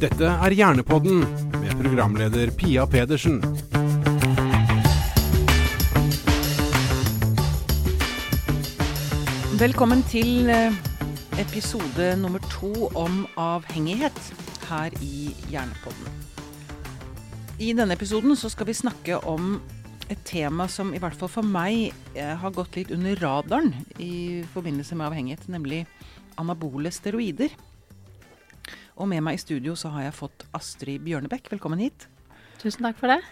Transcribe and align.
Dette 0.00 0.24
er 0.24 0.54
Hjernepodden 0.56 1.18
med 1.60 1.72
programleder 1.76 2.48
Pia 2.56 2.86
Pedersen. 2.88 3.42
Velkommen 9.60 10.00
til 10.08 10.48
eh, 10.48 10.72
episode 11.42 12.14
nummer 12.16 12.40
to 12.48 12.88
om 12.96 13.26
avhengighet 13.36 14.16
her 14.70 14.96
i 15.04 15.34
Hjernepodden. 15.52 16.08
I 17.60 17.74
denne 17.76 17.92
episoden 17.92 18.32
så 18.40 18.48
skal 18.48 18.72
vi 18.72 18.80
snakke 18.80 19.20
om 19.20 19.58
et 20.08 20.24
tema 20.24 20.64
som 20.72 20.94
i 20.96 21.02
hvert 21.02 21.18
fall 21.20 21.28
for 21.28 21.44
meg 21.44 21.92
eh, 22.16 22.32
har 22.40 22.56
gått 22.56 22.80
litt 22.80 22.96
under 22.96 23.20
radaren 23.20 23.74
i 24.00 24.46
forbindelse 24.56 24.96
med 24.96 25.10
avhengighet, 25.10 25.44
nemlig 25.52 25.84
anabole 26.40 26.88
steroider. 26.88 27.52
Og 29.00 29.08
med 29.08 29.22
meg 29.24 29.38
i 29.38 29.40
studio 29.40 29.72
så 29.80 29.88
har 29.94 30.10
jeg 30.10 30.16
fått 30.18 30.42
Astrid 30.56 31.00
Bjørnebekk. 31.06 31.46
Velkommen 31.54 31.80
hit. 31.80 32.04
Tusen 32.60 32.84
takk 32.84 32.98
for 33.00 33.08
det. 33.08 33.22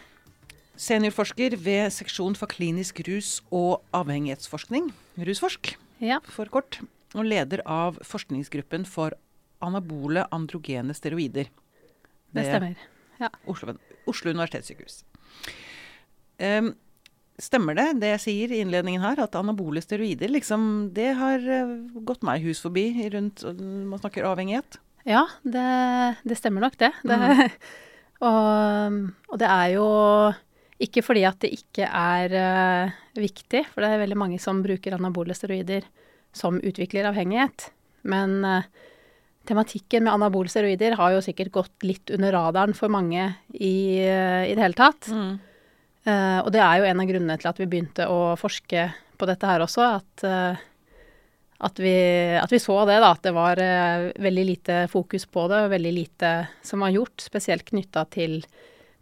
Seniorforsker 0.80 1.58
ved 1.60 1.92
seksjon 1.92 2.38
for 2.38 2.48
klinisk 2.48 3.02
rus 3.04 3.42
og 3.52 3.82
avhengighetsforskning, 3.92 4.88
Rusforsk 5.28 5.74
Ja, 6.00 6.22
for 6.24 6.48
kort, 6.54 6.78
og 7.18 7.27
leder 7.27 7.60
av 7.68 7.98
forskningsgruppen 8.06 8.86
for 8.88 9.18
anabole 9.60 10.24
androgene 10.32 10.96
steroider. 10.96 11.50
det 12.32 12.46
stemmer. 12.46 12.80
Oslo, 13.50 13.77
Oslo 14.08 14.32
universitetssykehus. 14.32 15.02
Um, 16.38 16.72
stemmer 17.36 17.77
det, 17.77 17.88
det 18.00 18.14
jeg 18.14 18.24
sier 18.24 18.55
i 18.55 18.62
innledningen 18.62 19.05
her, 19.05 19.20
at 19.20 19.36
anabole 19.36 19.82
steroider, 19.84 20.30
liksom, 20.32 20.94
det 20.94 21.10
har 21.19 21.42
eh, 21.42 21.77
gått 22.06 22.24
meg 22.24 22.46
hus 22.46 22.62
forbi 22.62 22.92
rundt 23.12 23.42
Man 23.58 23.98
snakker 23.98 24.30
avhengighet. 24.30 24.78
Ja, 25.08 25.24
det, 25.42 25.69
det 26.28 26.36
stemmer 26.36 26.66
nok 26.66 26.77
det. 26.80 26.92
det 27.08 27.19
og, 28.28 28.98
og 29.33 29.41
det 29.41 29.48
er 29.48 29.72
jo 29.77 29.86
ikke 30.84 31.02
fordi 31.02 31.24
at 31.27 31.41
det 31.42 31.50
ikke 31.56 31.88
er 31.88 32.34
uh, 32.36 32.98
viktig, 33.18 33.64
for 33.72 33.83
det 33.83 33.91
er 33.91 34.05
veldig 34.05 34.18
mange 34.20 34.38
som 34.42 34.60
bruker 34.62 34.94
anabole 34.94 35.34
steroider 35.34 35.88
som 36.36 36.60
utvikler 36.60 37.08
avhengighet. 37.08 37.70
Men 38.06 38.38
uh, 38.46 38.68
tematikken 39.48 40.05
med 40.06 40.12
anabole 40.12 40.52
steroider 40.52 40.94
har 41.00 41.16
jo 41.16 41.24
sikkert 41.24 41.55
gått 41.56 41.88
litt 41.88 42.12
under 42.14 42.36
radaren 42.36 42.77
for 42.78 42.92
mange 42.92 43.33
i, 43.56 44.05
uh, 44.05 44.44
i 44.44 44.52
det 44.52 44.62
hele 44.62 44.78
tatt. 44.78 45.08
Eh, 46.08 46.38
og 46.40 46.50
det 46.55 46.61
er 46.62 46.78
jo 46.78 46.88
en 46.88 47.02
av 47.02 47.08
grunnene 47.11 47.36
til 47.40 47.50
at 47.50 47.58
vi 47.61 47.68
begynte 47.68 48.06
å 48.08 48.33
forske 48.38 48.86
på 49.18 49.27
dette 49.28 49.48
her 49.50 49.64
også, 49.64 49.88
at, 49.98 50.22
at, 51.59 51.78
vi, 51.83 51.95
at 52.39 52.53
vi 52.53 52.61
så 52.62 52.77
det, 52.87 53.01
da, 53.03 53.11
at 53.11 53.25
det 53.27 53.34
var 53.34 53.59
eh, 53.62 54.09
veldig 54.23 54.45
lite 54.47 54.81
fokus 54.92 55.27
på 55.27 55.48
det, 55.51 55.64
og 55.64 55.73
veldig 55.75 55.92
lite 55.95 56.33
som 56.62 56.84
var 56.84 56.95
gjort, 56.95 57.19
spesielt 57.25 57.67
knytta 57.67 58.05
til, 58.14 58.41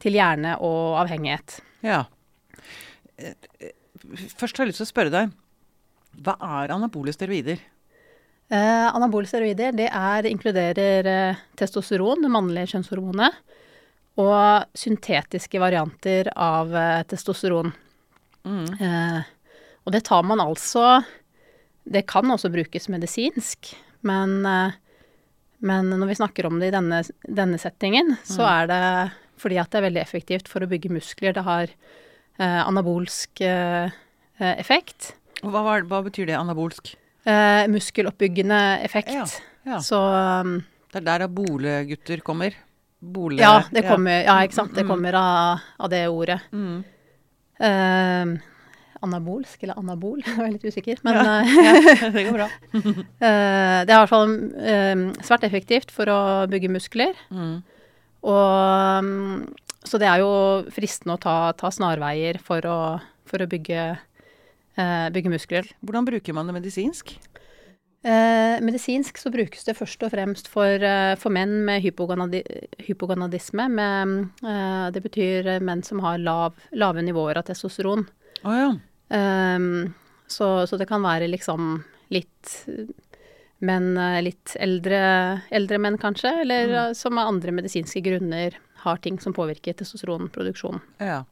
til 0.02 0.16
hjerne 0.16 0.56
og 0.64 0.96
avhengighet. 1.02 1.58
Ja. 1.84 2.04
Først 4.36 4.56
har 4.56 4.64
jeg 4.64 4.72
lyst 4.72 4.80
til 4.80 4.88
å 4.88 4.92
spørre 4.94 5.12
deg, 5.12 5.34
hva 6.24 6.36
er 6.62 6.72
anabole 6.72 7.12
steroider? 7.12 7.60
Eh, 8.46 8.86
anabole 8.88 9.28
steroider 9.28 9.76
det 9.76 9.90
er, 9.90 10.30
inkluderer 10.30 11.10
eh, 11.12 11.44
testosteron, 11.58 12.24
det 12.24 12.32
mannlige 12.32 12.72
kjønnshormonet, 12.72 13.36
og 14.22 14.78
syntetiske 14.78 15.60
varianter 15.60 16.30
av 16.32 16.72
eh, 16.72 17.04
testosteron. 17.10 17.68
Mm. 18.46 18.68
Eh, 18.80 19.20
og 19.84 19.92
det 19.92 20.06
tar 20.08 20.24
man 20.26 20.40
altså 20.40 21.02
Det 21.88 22.06
kan 22.06 22.24
også 22.34 22.50
brukes 22.52 22.88
medisinsk, 22.90 23.74
men, 24.02 24.44
eh, 24.46 24.72
men 25.60 25.90
når 25.90 26.06
vi 26.10 26.14
snakker 26.18 26.46
om 26.46 26.58
det 26.60 26.68
i 26.72 26.74
denne, 26.76 27.02
denne 27.28 27.58
settingen, 27.58 28.16
så 28.26 28.42
Mm. 28.42 28.50
er 28.62 28.66
det 28.66 29.12
fordi 29.38 29.58
at 29.60 29.70
det 29.70 29.78
er 29.78 29.90
veldig 29.90 30.02
effektivt 30.02 30.48
for 30.48 30.60
å 30.60 30.68
bygge 30.68 30.90
muskler. 30.90 31.32
Det 31.34 31.44
har 31.44 31.68
eh, 32.38 32.62
anabolsk 32.66 33.40
eh, 33.40 33.90
eh, 34.40 34.54
effekt. 34.60 35.14
Hva, 35.42 35.62
var- 35.62 35.82
hva 35.88 36.02
betyr 36.04 36.26
det, 36.26 36.34
anabolsk? 36.36 36.94
Eh, 37.24 37.66
muskeloppbyggende 37.68 38.82
effekt. 38.84 39.08
Ja, 39.12 39.24
ja. 39.64 39.78
Så 39.78 39.96
um, 40.42 40.64
Det 40.92 41.00
er 41.06 41.18
der 41.18 41.28
bolegutter 41.28 42.20
kommer? 42.22 42.52
Bole... 43.02 43.36
ja, 43.38 43.62
det 43.70 43.84
kommer, 43.86 44.24
ja, 44.24 44.38
ikke 44.42 44.54
sant. 44.54 44.74
Det 44.74 44.84
Mm. 44.84 44.88
kommer 44.88 45.14
av, 45.14 45.60
av 45.80 45.90
det 45.90 46.06
ordet. 46.08 46.40
Mm. 46.52 46.84
Anabolsk 49.04 49.62
eller 49.66 49.78
anabol, 49.80 50.22
jeg 50.26 50.38
er 50.40 50.52
litt 50.54 50.64
usikker. 50.66 51.00
Men 51.06 51.18
Ja. 51.18 51.36
eh, 51.42 51.54
Ja, 52.02 52.10
det 52.14 52.24
går 52.28 52.38
bra. 52.38 52.48
Eh, 53.26 53.78
det 53.86 53.92
er 53.92 53.96
i 53.96 54.00
hvert 54.02 54.12
fall 54.12 54.34
eh, 54.56 55.04
svært 55.26 55.46
effektivt 55.48 55.92
for 55.94 56.08
å 56.12 56.18
bygge 56.50 56.70
muskler. 56.72 57.14
Mm. 57.30 57.56
Og, 58.26 59.04
mm, 59.06 59.46
så 59.86 60.00
det 60.02 60.08
er 60.10 60.24
jo 60.24 60.30
fristende 60.74 61.14
å 61.16 61.22
ta, 61.22 61.36
ta 61.58 61.70
snarveier 61.70 62.40
for 62.42 62.64
å, 62.66 62.78
for 63.28 63.44
å 63.44 63.46
bygge, 63.50 63.84
bygge 65.14 65.30
muskler. 65.32 65.68
Hvordan 65.86 66.08
bruker 66.08 66.34
man 66.36 66.48
det 66.50 66.56
medisinsk? 66.58 67.14
Eh, 68.06 68.58
medisinsk 68.62 69.16
så 69.18 69.30
brukes 69.34 69.64
det 69.66 69.74
først 69.78 70.02
og 70.06 70.12
fremst 70.12 70.50
for, 70.50 70.82
for 71.18 71.34
menn 71.34 71.56
med 71.66 71.82
hypogonadi 71.82 72.42
hypogonadisme. 72.86 73.68
Med, 73.72 74.12
eh, 74.46 74.84
det 74.94 75.02
betyr 75.06 75.48
menn 75.64 75.82
som 75.86 76.02
har 76.04 76.18
lav, 76.22 76.54
lave 76.74 77.02
nivåer 77.06 77.38
av 77.40 77.46
testosteron. 77.48 78.04
Å 78.46 78.54
ja. 78.54 78.68
um, 79.56 79.94
så, 80.30 80.48
så 80.66 80.78
det 80.78 80.86
kan 80.90 81.02
være 81.04 81.28
liksom 81.30 81.80
litt 82.14 82.52
menn, 83.64 83.96
eh, 83.98 84.20
litt 84.22 84.52
eldre, 84.60 84.98
eldre 85.54 85.78
menn 85.82 85.96
kanskje, 85.98 86.32
eller 86.42 86.66
Mm. 86.68 86.74
eh, 86.90 86.92
som 86.98 87.18
av 87.18 87.28
andre 87.30 87.52
medisinske 87.56 88.02
grunner 88.04 88.54
har 88.84 88.96
ting 89.02 89.18
som 89.18 89.32
påvirker 89.34 89.74
testosteronproduksjonen. 89.74 90.80
ja. 91.00 91.24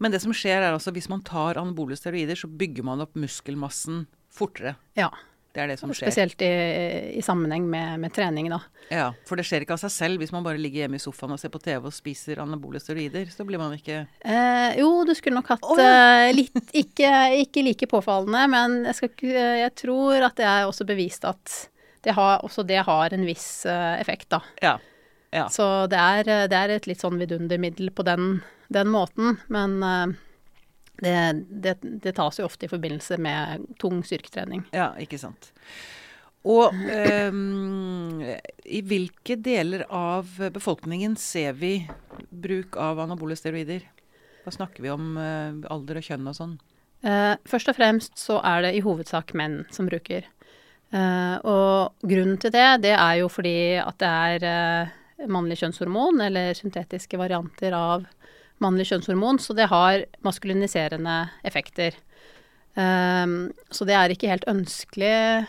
Men 0.00 0.10
det 0.10 0.22
som 0.22 0.32
skjer 0.32 0.62
er 0.64 0.72
altså 0.72 0.88
hvis 0.90 1.08
man 1.12 1.20
tar 1.20 1.58
anabole 1.60 1.92
steroider, 1.98 2.32
så 2.34 2.48
bygger 2.48 2.82
man 2.82 3.02
opp 3.04 3.12
muskelmassen 3.14 4.06
fortere. 4.32 4.76
Ja, 4.96 5.10
Det 5.56 5.62
er 5.62 5.70
det 5.72 5.78
som 5.80 5.88
skjer. 5.88 6.10
spesielt 6.10 6.42
i, 6.44 6.50
i 7.16 7.22
sammenheng 7.24 7.64
med, 7.70 8.00
med 8.02 8.12
trening, 8.12 8.50
da. 8.52 8.58
Ja, 8.92 9.06
For 9.26 9.40
det 9.40 9.46
skjer 9.48 9.64
ikke 9.64 9.74
av 9.74 9.80
seg 9.82 9.92
selv 9.94 10.20
hvis 10.22 10.32
man 10.34 10.44
bare 10.44 10.60
ligger 10.60 10.84
hjemme 10.84 11.00
i 11.00 11.02
sofaen 11.02 11.32
og 11.34 11.40
ser 11.40 11.50
på 11.54 11.60
TV 11.64 11.88
og 11.88 11.94
spiser 11.96 12.42
anabole 12.44 12.80
steroider. 12.82 13.30
Så 13.32 13.46
blir 13.48 13.60
man 13.62 13.72
ikke 13.76 14.02
Eh, 14.20 14.76
jo, 14.80 14.90
du 15.08 15.14
skulle 15.16 15.38
nok 15.38 15.48
hatt 15.54 15.64
oh, 15.64 15.80
ja. 15.80 16.26
eh, 16.26 16.34
litt 16.36 16.74
ikke, 16.76 17.12
ikke 17.46 17.64
like 17.64 17.88
påfallende, 17.88 18.42
men 18.52 18.76
jeg, 18.90 18.98
skal, 18.98 19.14
eh, 19.32 19.54
jeg 19.62 19.72
tror 19.80 20.28
at 20.28 20.36
det 20.38 20.46
er 20.50 20.68
også 20.68 20.86
bevist 20.88 21.24
at 21.28 21.56
det 22.04 22.14
har, 22.14 22.44
også 22.46 22.62
det 22.66 22.82
har 22.86 23.16
en 23.16 23.24
viss 23.26 23.48
eh, 23.70 23.96
effekt, 24.02 24.28
da. 24.36 24.42
Ja. 24.62 24.76
ja. 25.34 25.48
Så 25.52 25.86
det 25.90 25.98
er, 25.98 26.46
det 26.52 26.60
er 26.60 26.76
et 26.76 26.90
litt 26.90 27.02
sånn 27.02 27.18
vidundermiddel 27.22 27.90
på 27.96 28.04
den, 28.06 28.42
den 28.68 28.92
måten, 28.92 29.40
men 29.48 29.80
det, 31.02 31.44
det, 31.48 31.76
det 31.82 32.14
tas 32.16 32.38
jo 32.40 32.46
ofte 32.46 32.66
i 32.66 32.72
forbindelse 32.72 33.18
med 33.20 33.66
tung 33.80 34.02
styrketrening. 34.06 34.64
Ja, 34.76 34.92
ikke 35.00 35.20
sant. 35.20 35.52
Og 36.46 36.70
um, 36.70 38.22
i 38.22 38.80
hvilke 38.86 39.34
deler 39.42 39.82
av 39.90 40.30
befolkningen 40.54 41.16
ser 41.18 41.56
vi 41.58 41.80
bruk 42.30 42.78
av 42.78 43.00
anabole 43.02 43.34
steroider? 43.38 43.82
Da 44.46 44.54
snakker 44.54 44.84
vi 44.84 44.92
om 44.94 45.16
uh, 45.18 45.58
alder 45.74 45.98
og 45.98 46.06
kjønn 46.06 46.30
og 46.30 46.38
sånn. 46.38 46.54
Uh, 47.02 47.34
først 47.50 47.72
og 47.72 47.78
fremst 47.78 48.14
så 48.20 48.38
er 48.46 48.62
det 48.62 48.76
i 48.76 48.84
hovedsak 48.84 49.34
menn 49.38 49.64
som 49.74 49.90
bruker. 49.90 50.28
Uh, 50.94 51.34
og 51.42 52.06
grunnen 52.06 52.38
til 52.38 52.54
det, 52.54 52.68
det 52.86 52.94
er 52.94 53.18
jo 53.24 53.32
fordi 53.32 53.58
at 53.82 53.98
det 53.98 54.12
er 54.46 55.26
mannlig 55.32 55.58
kjønnshormon, 55.58 56.20
eller 56.28 56.54
syntetiske 56.54 57.18
varianter 57.18 57.74
av 57.74 58.06
mannlig 58.62 58.88
kjønnshormon, 58.90 59.38
så 59.42 59.54
det 59.56 59.66
har 59.70 60.04
maskuliniserende 60.24 61.16
effekter. 61.46 61.92
Um, 62.76 63.52
så 63.72 63.86
det 63.88 63.96
er 63.96 64.12
ikke 64.12 64.28
helt 64.28 64.44
ønskelig 64.50 65.46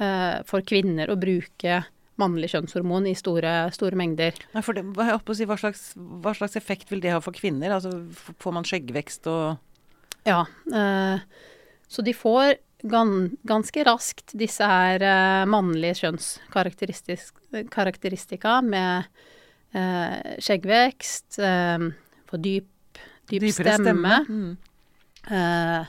uh, 0.00 0.40
for 0.48 0.64
kvinner 0.66 1.10
å 1.12 1.20
bruke 1.20 1.82
mannlig 2.20 2.50
kjønnshormon 2.54 3.06
i 3.10 3.14
store, 3.16 3.70
store 3.76 3.96
mengder. 4.00 4.32
Nei, 4.54 4.62
det, 4.64 4.82
si, 5.36 5.44
hva, 5.48 5.56
slags, 5.60 5.82
hva 5.96 6.32
slags 6.36 6.56
effekt 6.56 6.92
vil 6.92 7.02
det 7.04 7.12
ha 7.12 7.20
for 7.24 7.32
kvinner? 7.36 7.70
Altså, 7.76 7.90
får 8.40 8.52
man 8.56 8.68
skjeggvekst 8.68 9.22
og 9.32 9.44
Ja, 10.26 10.40
Uh, 10.72 11.18
så 11.86 12.02
de 12.02 12.10
får 12.18 12.58
gan, 12.90 13.38
ganske 13.46 13.84
raskt 13.86 14.34
disse 14.34 14.66
her 14.66 14.98
uh, 15.06 15.46
mannlige 15.46 15.94
kjønnskarakteristika 16.00 18.58
med 18.66 19.06
skjeggvekst, 19.76 21.36
eh, 21.44 21.82
får 22.30 22.42
dyp, 22.44 22.68
dyp 23.30 23.42
dypere 23.46 23.74
stemme, 23.80 24.20
Mm. 24.28 24.56
eh, 25.30 25.84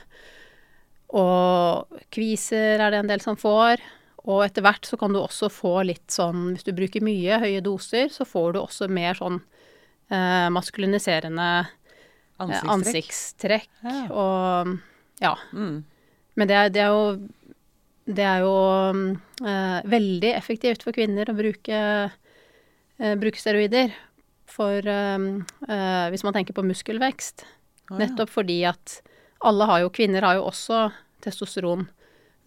og 1.18 2.00
kviser 2.12 2.82
er 2.84 2.90
det 2.92 2.98
en 3.02 3.08
del 3.12 3.22
som 3.24 3.36
får. 3.40 3.80
Og 4.28 4.42
etter 4.44 4.60
hvert 4.66 4.84
så 4.84 4.98
kan 5.00 5.14
du 5.14 5.20
også 5.22 5.48
få 5.52 5.78
litt 5.88 6.10
sånn, 6.12 6.50
hvis 6.52 6.66
du 6.66 6.72
bruker 6.76 7.00
mye 7.04 7.38
høye 7.40 7.62
doser, 7.64 8.10
så 8.12 8.26
får 8.28 8.52
du 8.52 8.58
også 8.60 8.88
mer 8.92 9.14
sånn 9.16 9.38
eh, 10.10 10.48
maskuliniserende 10.52 11.46
eh, 11.64 11.74
Ansiktstrekk. 12.44 12.74
ansiktstrekk. 12.74 13.68
Ja. 13.84 14.02
Og 14.12 14.74
ja. 15.24 15.32
Mm. 15.56 15.78
Men 16.38 16.48
det 16.50 16.72
det 16.76 16.82
er 16.84 16.92
jo 16.92 17.28
Det 18.08 18.24
er 18.24 18.38
jo 18.40 18.52
eh, 19.44 19.80
veldig 19.84 20.30
effektivt 20.36 20.82
for 20.82 20.92
kvinner 20.96 21.28
å 21.28 21.34
bruke 21.36 21.78
eh, 23.00 23.14
bruke 23.20 23.36
steroider 23.40 23.92
for 24.58 24.88
eh, 24.90 25.28
eh, 25.68 26.06
Hvis 26.12 26.24
man 26.26 26.34
tenker 26.36 26.56
på 26.56 26.66
muskelvekst. 26.66 27.46
Ah, 27.88 27.94
ja. 27.94 28.00
Nettopp 28.04 28.32
fordi 28.34 28.62
at 28.68 28.98
alle 29.46 29.68
har 29.70 29.84
jo 29.84 29.92
Kvinner 29.94 30.26
har 30.26 30.38
jo 30.38 30.48
også 30.50 30.88
testosteron, 31.22 31.86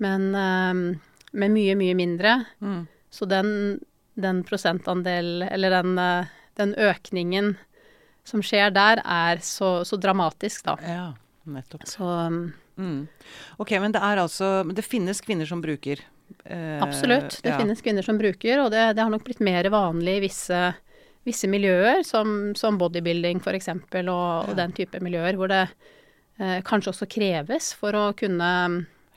men, 0.04 0.32
med 0.32 1.00
men 1.32 1.54
mye, 1.56 1.76
mye 1.80 1.96
mindre. 1.96 2.34
Mm. 2.60 2.86
Så 3.12 3.28
den, 3.28 3.80
den 4.20 4.44
prosentandel, 4.48 5.44
eller 5.48 5.78
den, 5.80 5.98
eh, 6.00 6.32
den 6.60 6.76
økningen 6.76 7.56
som 8.28 8.44
skjer 8.46 8.72
der, 8.76 9.02
er 9.04 9.42
så, 9.44 9.82
så 9.88 10.00
dramatisk, 10.00 10.66
da. 10.68 10.76
Ja, 10.88 11.06
nettopp. 11.48 11.88
Så 11.90 12.08
um, 12.08 12.44
Mm. 12.82 13.08
Ok, 13.62 13.72
men 13.84 13.94
det 13.94 14.00
er 14.02 14.18
altså 14.22 14.64
det 14.74 14.82
finnes 14.88 15.20
kvinner 15.22 15.46
som 15.46 15.60
bruker 15.62 16.00
eh, 16.46 16.80
absolutt. 16.82 17.36
Det 17.44 17.52
ja. 17.52 17.58
finnes 17.60 17.84
kvinner 17.84 18.06
som 18.06 18.18
bruker, 18.18 18.64
og 18.64 18.72
det, 18.74 18.86
det 18.98 19.04
har 19.04 19.12
nok 19.12 19.26
blitt 19.28 19.44
mer 19.44 19.68
vanlig 19.70 20.18
i 20.18 20.24
visse, 20.24 20.62
visse 21.26 21.48
miljøer, 21.52 22.04
som, 22.08 22.54
som 22.58 22.78
bodybuilding 22.82 23.42
f.eks., 23.44 23.68
og, 23.70 24.08
og 24.10 24.50
Ja. 24.54 24.56
den 24.64 24.72
type 24.78 25.00
miljøer, 25.04 25.36
hvor 25.38 25.48
det 25.52 25.68
eh, 26.40 26.62
kanskje 26.66 26.90
også 26.94 27.08
kreves 27.12 27.74
for 27.78 27.94
å 27.94 28.08
kunne, 28.18 28.48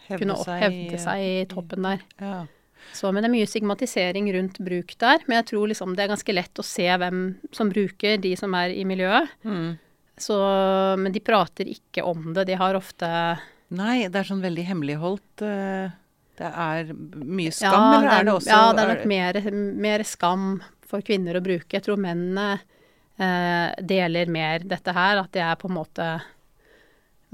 Hevde 0.08 0.18
kunne 0.20 0.34
opp, 0.36 0.44
seg- 0.46 0.60
hevde 0.66 0.98
seg 1.00 1.22
i 1.24 1.46
toppen 1.48 1.82
der. 1.88 2.02
Ja. 2.20 2.42
Så, 2.92 3.08
men 3.10 3.24
det 3.24 3.30
er 3.30 3.32
mye 3.32 3.48
stigmatisering 3.48 4.26
rundt 4.36 4.58
bruk 4.60 4.92
der. 5.00 5.22
Men 5.26 5.38
jeg 5.40 5.46
tror 5.54 5.70
liksom 5.70 5.94
det 5.96 6.04
er 6.04 6.12
ganske 6.12 6.34
lett 6.36 6.60
å 6.60 6.66
se 6.68 6.84
hvem 7.00 7.22
som 7.56 7.70
bruker, 7.72 8.18
de 8.20 8.34
som 8.36 8.52
er 8.54 8.74
i 8.76 8.84
miljøet. 8.84 9.32
Mm. 9.48 9.78
Så, 10.20 10.36
men 11.00 11.10
de 11.16 11.22
prater 11.24 11.66
ikke 11.72 12.04
om 12.06 12.34
det. 12.36 12.44
De 12.52 12.54
har 12.60 12.76
ofte 12.78 13.08
Nei, 13.74 14.04
det 14.12 14.20
er 14.20 14.28
sånn 14.28 14.44
veldig 14.44 14.66
hemmeligholdt. 14.68 15.42
eh, 15.42 15.88
Det 16.38 16.50
er 16.50 16.92
mye 16.92 17.50
skam, 17.50 17.72
ja, 17.72 17.96
eller 17.96 18.10
det 18.10 18.18
er 18.20 18.24
det 18.28 18.34
også 18.34 18.50
Ja, 18.52 18.60
det 18.76 18.82
er 18.84 18.92
nok 18.92 19.04
mer, 19.10 19.40
mer 19.88 20.02
skam 20.06 20.44
for 20.94 21.05
kvinner 21.06 21.38
å 21.38 21.44
bruke. 21.44 21.73
Jeg 21.75 21.85
tror 21.87 22.00
mennene 22.00 22.61
eh, 23.19 23.75
deler 23.82 24.31
mer 24.31 24.64
dette 24.69 24.94
her, 24.94 25.25
at 25.25 25.32
det 25.35 25.43
er 25.44 25.58
på 25.61 25.70
en 25.70 25.79
måte 25.81 26.12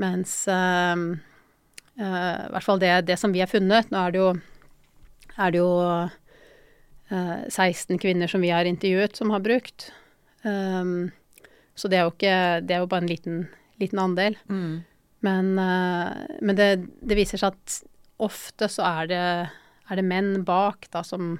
Mens 0.00 0.32
eh, 0.48 0.96
eh, 2.00 2.38
I 2.40 2.50
hvert 2.54 2.64
fall 2.64 2.80
det, 2.80 2.94
det 3.10 3.18
som 3.20 3.34
vi 3.34 3.42
har 3.42 3.50
funnet 3.50 3.90
Nå 3.92 4.00
er 4.00 4.14
det 4.14 4.20
jo, 4.22 4.30
er 5.36 5.52
det 5.52 5.60
jo 5.60 5.72
eh, 7.12 7.48
16 7.52 8.00
kvinner 8.00 8.30
som 8.32 8.40
vi 8.40 8.52
har 8.54 8.64
intervjuet, 8.64 9.18
som 9.18 9.32
har 9.34 9.42
brukt. 9.44 9.90
Um, 10.40 11.10
så 11.76 11.90
det 11.90 11.98
er 11.98 12.06
jo 12.06 12.12
ikke 12.14 12.36
Det 12.64 12.72
er 12.72 12.80
jo 12.80 12.88
bare 12.88 13.04
en 13.04 13.10
liten, 13.10 13.42
liten 13.82 14.00
andel. 14.00 14.38
Mm. 14.48 14.80
Men, 15.20 15.58
eh, 15.58 16.36
men 16.40 16.56
det, 16.56 16.68
det 17.04 17.16
viser 17.18 17.40
seg 17.40 17.52
at 17.52 17.80
ofte 18.24 18.68
så 18.72 18.86
er 18.88 19.10
det, 19.10 19.24
er 19.90 20.00
det 20.00 20.04
menn 20.06 20.44
bak 20.48 20.88
da 20.94 21.02
som, 21.04 21.34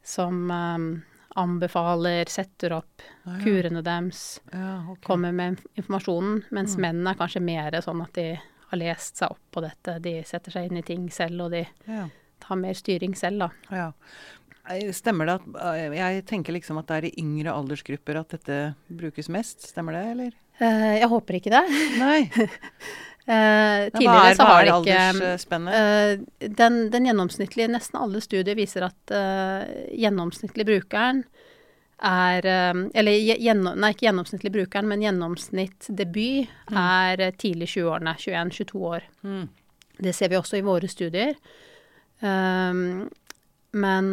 som 0.00 0.46
eh, 0.48 0.86
anbefaler, 1.36 2.28
setter 2.28 2.72
opp 2.72 3.02
Ah, 3.24 3.38
ja. 3.38 3.44
kurene 3.44 3.82
deres, 3.82 4.40
Ja, 4.52 4.82
okay. 4.90 5.02
kommer 5.06 5.32
med 5.32 5.60
informasjonen, 5.76 6.44
mens 6.50 6.76
Mm. 6.76 6.80
mennene 6.82 7.10
er 7.10 7.14
kanskje 7.18 7.42
mer 7.42 7.70
sånn 7.82 8.02
at 8.02 8.12
de 8.14 8.40
har 8.70 8.78
lest 8.78 9.16
seg 9.16 9.30
opp 9.30 9.38
på 9.52 9.60
dette, 9.62 10.00
de 10.02 10.22
setter 10.24 10.50
seg 10.52 10.70
inn 10.70 10.76
i 10.78 10.82
ting 10.82 11.08
selv, 11.10 11.40
og 11.46 11.50
de 11.52 11.66
Ja. 11.88 12.08
tar 12.40 12.56
mer 12.56 12.74
styring 12.74 13.14
selv, 13.16 13.38
da. 13.38 13.50
Ja. 13.70 13.92
Stemmer 14.92 15.26
det 15.26 15.34
at 15.40 15.64
eh, 15.76 15.90
Jeg 15.96 16.24
tenker 16.26 16.52
liksom 16.52 16.78
at 16.78 16.86
det 16.86 16.96
er 17.04 17.06
i 17.08 17.14
yngre 17.20 17.50
aldersgrupper 17.52 18.16
at 18.20 18.28
dette 18.28 18.74
brukes 18.88 19.28
mest. 19.28 19.60
Stemmer 19.74 19.92
det, 19.92 20.04
eller? 20.12 20.32
Eh, 20.60 21.00
jeg 21.00 21.08
håper 21.08 21.34
ikke 21.40 21.50
det. 21.50 21.98
Nei. 21.98 22.30
Eh, 23.22 23.86
Hva 23.86 23.94
tidligere 23.94 24.30
er, 24.32 24.34
så 24.34 24.46
har 24.48 24.64
det 24.66 24.72
ikke? 24.82 25.66
Eh, 25.70 26.48
den, 26.58 26.78
den 26.90 27.06
gjennomsnittlige, 27.06 27.70
nesten 27.70 28.00
alle 28.00 28.22
studier 28.24 28.58
viser 28.58 28.88
at 28.88 29.12
uh, 29.14 29.62
gjennomsnittlig 29.94 30.66
brukeren 30.66 31.22
er 32.02 32.42
Eller 32.98 33.12
gjennom, 33.14 33.76
nei, 33.78 33.92
ikke 33.94 34.08
gjennomsnittlig 34.08 34.50
brukeren, 34.56 34.88
men 34.90 35.04
gjennomsnittdebut 35.04 36.50
Mm. 36.72 36.78
er 36.80 37.30
tidlig 37.38 37.68
20-årene. 37.76 38.16
21-22 38.18 38.80
år. 38.88 39.06
Mm. 39.22 39.44
Det 40.02 40.14
ser 40.16 40.32
vi 40.32 40.36
også 40.40 40.58
i 40.58 40.64
våre 40.66 40.88
studier. 40.90 41.36
Men 43.72 44.10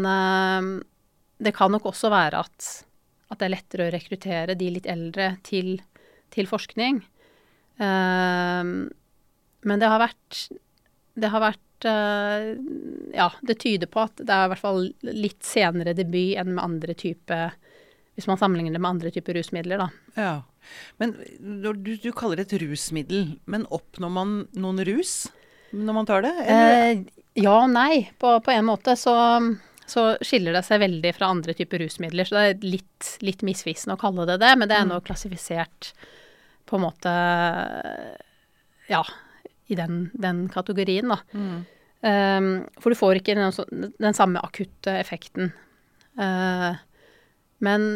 det 1.40 1.56
kan 1.56 1.72
nok 1.72 1.86
også 1.90 2.12
være 2.14 2.44
at, 2.46 2.86
at 3.32 3.40
det 3.40 3.48
er 3.48 3.56
lettere 3.56 3.88
å 3.88 3.94
rekruttere 3.96 4.58
de 4.60 4.70
litt 4.76 4.86
eldre 4.86 5.32
til, 5.48 5.80
til 6.30 6.50
forskning. 6.52 7.02
Um, 7.80 8.90
men 9.68 9.80
det 9.82 9.90
har 9.92 10.00
vært 10.00 10.38
Det 11.20 11.30
har 11.34 11.42
vært 11.44 11.86
uh, 11.86 12.54
Ja, 13.16 13.30
det 13.42 13.58
tyder 13.60 13.88
på 13.92 14.04
at 14.06 14.16
det 14.22 14.32
er 14.32 14.46
i 14.48 14.52
hvert 14.54 14.62
fall 14.62 14.86
litt 15.04 15.44
senere 15.44 15.94
debut 15.98 16.38
enn 16.40 16.54
med 16.56 16.64
andre 16.64 16.94
type 16.96 17.40
Hvis 18.16 18.28
man 18.30 18.40
sammenligner 18.40 18.78
det 18.78 18.82
med 18.84 18.90
andre 18.94 19.12
typer 19.12 19.36
rusmidler, 19.40 19.78
da. 19.84 19.90
Ja. 20.16 20.34
Men 21.02 21.16
du, 21.40 21.96
du 21.98 22.12
kaller 22.12 22.40
det 22.40 22.50
et 22.50 22.60
rusmiddel, 22.62 23.34
men 23.50 23.64
oppnår 23.74 24.12
man 24.12 24.34
noen 24.60 24.84
rus 24.88 25.28
når 25.72 25.94
man 25.94 26.08
tar 26.10 26.24
det? 26.26 26.32
Eh, 26.50 27.02
ja 27.38 27.52
og 27.62 27.70
nei. 27.70 28.10
På, 28.18 28.32
på 28.42 28.50
en 28.52 28.66
måte 28.66 28.96
så, 28.98 29.14
så 29.86 30.06
skiller 30.26 30.56
det 30.58 30.64
seg 30.66 30.82
veldig 30.82 31.12
fra 31.14 31.28
andre 31.30 31.54
typer 31.54 31.84
rusmidler. 31.84 32.26
Så 32.26 32.36
det 32.36 32.42
er 32.48 32.64
litt, 32.66 33.10
litt 33.22 33.44
misvisende 33.46 33.94
å 33.94 34.02
kalle 34.02 34.26
det 34.26 34.40
det, 34.42 34.50
men 34.58 34.68
det 34.72 34.80
er 34.80 34.88
Mm. 34.88 34.96
nå 34.96 34.98
klassifisert 35.06 35.92
på 36.66 36.76
en 36.80 36.88
måte 36.88 37.14
Ja, 38.90 39.04
i 39.70 39.78
den, 39.78 40.10
den 40.18 40.48
kategorien, 40.52 41.14
da. 41.14 41.20
Mm. 41.34 41.60
Um, 42.00 42.52
for 42.80 42.94
du 42.94 42.98
får 42.98 43.20
ikke 43.20 43.36
den, 43.36 43.92
den 44.00 44.16
samme 44.16 44.42
akutte 44.44 44.94
effekten. 44.98 45.52
Uh, 46.20 46.78
men, 47.64 47.90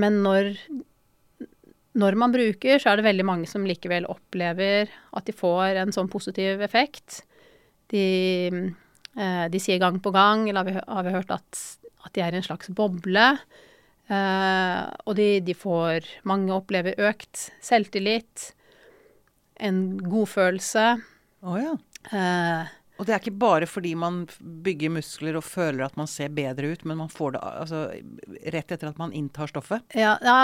men 0.00 0.22
når 0.24 0.54
når 1.98 2.18
man 2.18 2.34
bruker, 2.34 2.78
så 2.78 2.92
er 2.92 3.00
det 3.00 3.08
veldig 3.08 3.26
mange 3.26 3.48
som 3.50 3.64
likevel 3.66 4.06
opplever 4.10 4.90
at 5.16 5.26
de 5.26 5.34
får 5.34 5.80
en 5.80 5.94
sånn 5.94 6.10
positiv 6.10 6.62
effekt. 6.64 7.22
De, 7.90 8.04
eh, 9.16 9.46
de 9.50 9.62
sier 9.62 9.80
gang 9.82 9.98
på 10.02 10.12
gang, 10.14 10.46
eller 10.48 10.62
har 10.62 10.68
vi, 10.68 10.76
har 10.78 11.06
vi 11.06 11.14
hørt, 11.16 11.32
at, 11.34 11.62
at 12.04 12.14
de 12.14 12.24
er 12.24 12.36
i 12.36 12.40
en 12.40 12.46
slags 12.46 12.70
boble. 12.76 13.26
Eh, 14.08 14.82
og 15.04 15.18
de, 15.18 15.28
de 15.44 15.56
får 15.56 16.06
Mange 16.28 16.54
opplever 16.54 16.96
økt 17.10 17.48
selvtillit, 17.64 18.52
en 19.58 19.78
godfølelse. 20.02 20.88
Å 21.42 21.54
ja. 21.60 21.76
Eh, 22.12 22.74
Og 22.98 23.06
det 23.06 23.14
er 23.14 23.20
ikke 23.22 23.38
bare 23.38 23.66
fordi 23.70 23.92
man 23.98 24.24
bygger 24.40 24.90
muskler 24.90 25.36
og 25.38 25.44
føler 25.46 25.84
at 25.86 25.96
man 25.98 26.08
ser 26.10 26.32
bedre 26.34 26.72
ut, 26.74 26.84
men 26.88 26.98
man 26.98 27.10
får 27.12 27.36
det 27.36 27.42
altså, 27.46 27.82
rett 28.54 28.72
etter 28.74 28.88
at 28.90 28.98
man 28.98 29.12
inntar 29.14 29.46
stoffet. 29.50 29.84
Ja, 29.94 30.16
ja, 30.22 30.38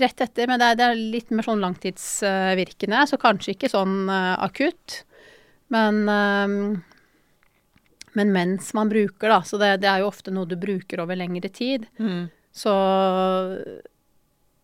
rett 0.00 0.20
etter, 0.24 0.48
men 0.48 0.60
det 0.60 0.70
er, 0.70 0.78
det 0.80 0.86
er 0.86 1.02
litt 1.16 1.30
mer 1.36 1.44
sånn 1.44 1.60
langtidsvirkende, 1.64 3.02
så 3.10 3.20
kanskje 3.20 3.52
ikke 3.56 3.68
sånn 3.72 4.08
uh, 4.08 4.36
akutt. 4.40 5.02
Men, 5.68 6.00
eh, 6.08 6.48
men 8.16 8.32
mens 8.32 8.72
man 8.74 8.88
bruker, 8.88 9.28
da, 9.28 9.42
så 9.44 9.60
det, 9.60 9.74
det 9.84 9.90
er 9.92 10.00
jo 10.00 10.08
ofte 10.08 10.32
noe 10.32 10.48
du 10.48 10.56
bruker 10.56 11.04
over 11.04 11.18
lengre 11.20 11.52
tid, 11.52 11.84
så 12.56 12.72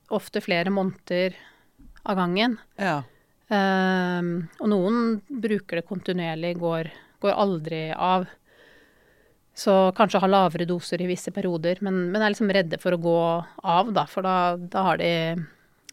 ofte 0.09 0.40
flere 0.40 0.73
måneder 0.73 1.37
av 2.09 2.17
gangen. 2.19 2.57
Ja. 2.81 3.02
Eh, 3.53 4.31
og 4.61 4.71
noen 4.73 5.19
bruker 5.29 5.81
det 5.81 5.89
kontinuerlig, 5.89 6.55
går, 6.63 6.91
går 7.25 7.37
aldri 7.45 7.83
av. 7.93 8.27
Så 9.55 9.93
kanskje 9.95 10.19
har 10.19 10.33
lavere 10.33 10.67
doser 10.67 11.03
i 11.05 11.07
visse 11.07 11.31
perioder, 11.31 11.79
men, 11.85 12.09
men 12.11 12.23
er 12.25 12.33
liksom 12.35 12.51
redde 12.51 12.79
for 12.83 12.97
å 12.97 13.03
gå 13.03 13.19
av, 13.63 13.93
da. 13.95 14.03
For 14.11 14.27
da, 14.27 14.57
da 14.59 14.83
har, 14.89 14.99
de, 14.99 15.13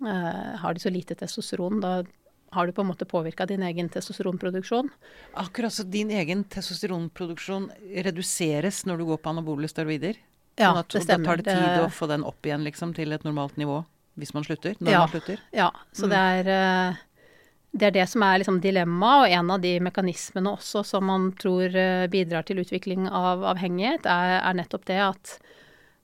uh, 0.02 0.56
har 0.64 0.74
de 0.74 0.82
så 0.82 0.90
lite 0.90 1.14
testosteron. 1.20 1.78
Da 1.84 2.00
har 2.58 2.68
du 2.68 2.74
på 2.74 2.82
en 2.82 2.90
måte 2.90 3.06
påvirka 3.06 3.46
din 3.46 3.62
egen 3.64 3.92
testosteronproduksjon. 3.94 4.90
Akkurat 5.40 5.76
så 5.76 5.86
din 5.86 6.10
egen 6.10 6.42
testosteronproduksjon 6.52 7.70
reduseres 8.08 8.82
når 8.90 9.04
du 9.04 9.06
går 9.12 9.22
på 9.22 9.30
anabole 9.36 9.70
steroider? 9.72 10.18
Ja, 10.60 10.74
Sånn 10.74 10.82
at, 10.82 10.90
det 10.90 11.00
og 11.00 11.06
stemmer. 11.06 11.24
Da 11.24 11.30
tar 11.30 11.44
det 11.46 11.54
tid 11.54 11.86
å 11.86 11.94
få 11.94 12.10
den 12.12 12.26
opp 12.28 12.50
igjen 12.50 12.66
liksom, 12.66 12.96
til 12.98 13.14
et 13.16 13.24
normalt 13.28 13.62
nivå 13.62 13.84
hvis 14.20 14.34
man 14.36 14.44
slutter? 14.44 14.74
Når 14.82 14.92
Ja. 14.92 15.00
man 15.06 15.14
slutter? 15.14 15.40
Ja, 15.56 15.70
så 15.96 16.10
det 16.12 16.18
er 16.20 16.50
eh, 16.52 17.00
det 17.72 17.88
er 17.88 17.96
det 17.96 18.06
som 18.12 18.24
er 18.28 18.42
liksom 18.42 18.60
dilemmaet, 18.64 19.24
og 19.24 19.38
en 19.38 19.52
av 19.56 19.64
de 19.64 19.78
mekanismene 19.84 20.52
også 20.58 20.84
som 20.88 21.08
man 21.08 21.30
tror 21.40 21.72
eh, 21.72 22.08
bidrar 22.12 22.44
til 22.48 22.60
utvikling 22.64 23.08
av 23.08 23.46
avhengighet, 23.54 24.08
er, 24.10 24.38
er 24.42 24.58
nettopp 24.60 24.86
det 24.90 25.00
at 25.06 25.36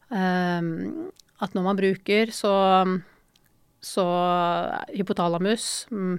um, 0.08 1.12
at 1.44 1.54
når 1.54 1.66
man 1.68 1.78
bruker, 1.78 2.32
så 2.34 2.54
så 3.88 4.04
hypotalamus 4.90 5.86
um, 5.94 6.16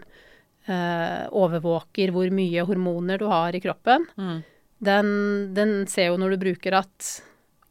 uh, 0.69 1.25
overvåker 1.35 2.13
hvor 2.15 2.31
mye 2.33 2.63
hormoner 2.69 3.19
du 3.19 3.27
har 3.29 3.57
i 3.57 3.61
kroppen. 3.61 4.07
Mm. 4.15 4.37
Den, 4.79 5.09
den 5.57 5.73
ser 5.91 6.13
jo 6.13 6.21
når 6.21 6.37
du 6.37 6.45
bruker 6.45 6.79
at 6.85 7.09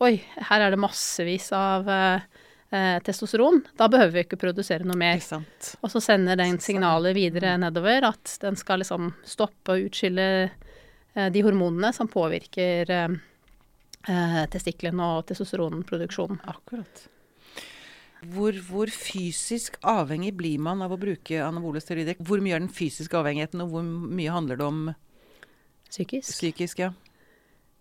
Oi, 0.04 0.20
her 0.50 0.62
er 0.62 0.70
det 0.70 0.78
massevis 0.78 1.48
av 1.58 1.88
eh, 1.90 2.26
eh, 2.70 3.00
testosteron. 3.04 3.62
Da 3.78 3.88
behøver 3.92 4.14
vi 4.16 4.24
ikke 4.26 4.40
produsere 4.42 4.88
noe 4.88 4.98
mer. 5.00 5.22
Og 5.82 5.92
så 5.92 6.02
sender 6.04 6.40
den 6.40 6.60
signalet 6.64 7.16
videre 7.18 7.56
nedover 7.62 8.10
at 8.12 8.38
den 8.44 8.60
skal 8.60 8.84
liksom 8.84 9.12
stoppe 9.28 9.76
å 9.76 9.84
utskille 9.88 10.28
eh, 10.48 11.30
de 11.34 11.44
hormonene 11.46 11.94
som 11.96 12.10
påvirker 12.12 12.94
eh, 12.94 13.20
eh, 14.08 14.42
testiklene 14.54 15.14
og 15.18 15.28
testosteronproduksjonen. 15.32 16.42
Akkurat. 16.48 17.08
Hvor, 18.34 18.56
hvor, 18.66 18.90
fysisk 18.90 19.76
avhengig 19.86 20.32
blir 20.40 20.62
man 20.62 20.82
av 20.82 20.96
å 20.96 21.00
bruke 21.00 21.38
anabole 21.46 21.82
steroider? 21.84 22.18
Hvor 22.18 22.42
mye 22.42 22.56
er 22.58 22.64
den 22.64 22.74
fysiske 22.74 23.14
avhengigheten, 23.20 23.62
og 23.62 23.76
hvor 23.76 23.86
mye 23.86 24.34
handler 24.34 24.58
det 24.58 24.66
om 24.66 24.80
psykisk? 25.86 26.32
Psykisk, 26.32 26.82
ja. 26.82 26.96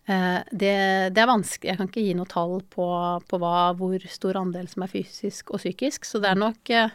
Eh, 0.06 0.40
det, 0.52 0.74
det, 1.14 1.22
er 1.22 1.30
vanskelig. 1.30 1.70
Jeg 1.70 1.80
kan 1.80 1.88
ikke 1.90 2.04
gi 2.04 2.14
noe 2.18 2.30
tall 2.30 2.60
på, 2.70 2.88
på 3.26 3.40
hva, 3.42 3.72
hvor 3.78 4.06
stor 4.10 4.38
andel 4.38 4.68
som 4.70 4.84
er 4.86 4.92
fysisk 4.92 5.50
og 5.50 5.62
psykisk. 5.62 6.06
Så 6.06 6.22
det 6.22 6.30
er 6.30 6.38
nok 6.38 6.70
eh, 6.70 6.94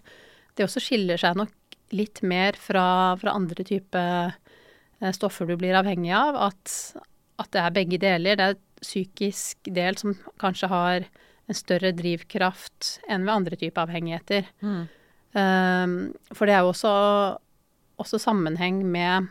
Det 0.55 0.67
også 0.67 0.83
skiller 0.83 1.19
seg 1.19 1.39
nok 1.39 1.55
litt 1.95 2.21
mer 2.23 2.55
fra, 2.59 3.17
fra 3.19 3.35
andre 3.35 3.65
typer 3.67 4.31
eh, 4.31 5.11
stoffer 5.15 5.49
du 5.49 5.57
blir 5.59 5.75
avhengig 5.79 6.13
av. 6.15 6.39
At, 6.51 6.77
at, 7.41 7.51
det 7.51 7.65
er 7.65 7.75
begge 7.75 7.99
deler. 8.01 8.39
Det 8.39 8.47
er 8.47 8.61
psykisk 8.81 9.71
del 9.75 9.99
som 9.99 10.15
kanskje 10.41 10.71
har 10.71 11.05
en 11.51 11.57
større 11.57 11.91
drivkraft 11.93 12.95
enn 13.11 13.27
ved 13.27 13.33
andre 13.33 13.59
typer 13.59 13.83
avhengigheter. 13.83 14.47
Mm. 14.63 14.87
Um, 15.31 15.93
for 16.35 16.47
det 16.47 16.55
er 16.55 16.63
jo 16.63 16.71
også, 16.73 16.91
også 18.03 18.19
sammenheng 18.19 18.81
med 18.87 19.29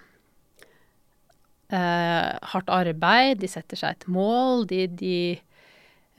uh, 1.72 2.38
hardt 2.52 2.72
arbeid. 2.72 3.40
De 3.42 3.50
setter 3.50 3.80
seg 3.80 3.96
et 3.96 4.08
mål. 4.10 4.66
De, 4.70 4.84
de 4.90 5.16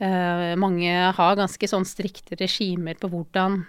eh, 0.02 0.52
Mange 0.60 0.92
har 1.16 1.38
ganske 1.38 1.68
sånn 1.70 1.86
strikte 1.88 2.38
regimer 2.40 2.98
på 3.00 3.10
hvordan 3.12 3.62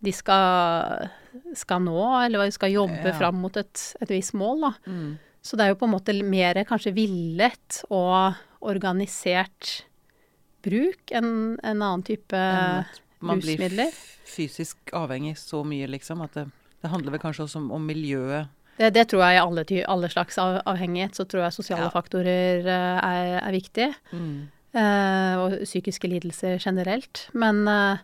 de 0.00 0.12
skal, 0.16 1.10
skal 1.58 1.82
nå, 1.84 1.98
eller 2.24 2.40
hva 2.40 2.46
de 2.48 2.56
skal 2.56 2.72
jobbe 2.72 3.10
ja. 3.10 3.16
fram 3.18 3.42
mot 3.42 3.56
et, 3.60 3.82
et 4.00 4.14
visst 4.14 4.32
mål. 4.38 4.64
Da. 4.64 4.72
Mm. 4.88 5.10
Så 5.44 5.56
det 5.56 5.66
er 5.66 5.74
jo 5.74 5.80
på 5.82 5.88
en 5.88 5.94
måte 5.94 6.14
mer 6.24 6.62
kanskje 6.68 6.94
villet 6.96 7.82
og 7.92 8.38
organisert 8.60 9.82
bruk 10.64 11.12
enn 11.16 11.58
en 11.64 11.80
annen 11.80 12.04
type 12.04 12.40
man 13.20 13.40
rusmidler. 13.40 13.88
Man 13.88 13.92
blir 13.92 14.00
fysisk 14.30 14.92
avhengig 14.96 15.36
så 15.40 15.62
mye, 15.66 15.88
liksom, 15.90 16.24
at 16.24 16.36
det, 16.36 16.46
det 16.80 16.92
handler 16.92 17.16
vel 17.16 17.22
kanskje 17.22 17.46
også 17.46 17.60
om, 17.62 17.70
om 17.76 17.86
miljøet? 17.88 18.52
Det, 18.80 18.88
det, 18.96 19.04
tror 19.10 19.26
jeg 19.26 19.36
i 19.36 19.42
alle, 19.42 19.64
alle, 19.92 20.08
slags 20.08 20.38
avhengighet, 20.40 21.18
så 21.18 21.26
tror 21.28 21.44
jeg 21.44 21.58
sosiale 21.58 21.88
ja. 21.90 21.92
faktorer 21.92 22.64
uh, 22.64 22.96
er, 23.04 23.34
er, 23.42 23.52
viktig. 23.52 23.90
Mm. 24.16 24.48
Uh, 24.72 25.34
og 25.42 25.56
psykiske 25.66 26.08
lidelser 26.08 26.56
generelt. 26.62 27.26
Men, 27.36 27.60
uh, 27.68 28.00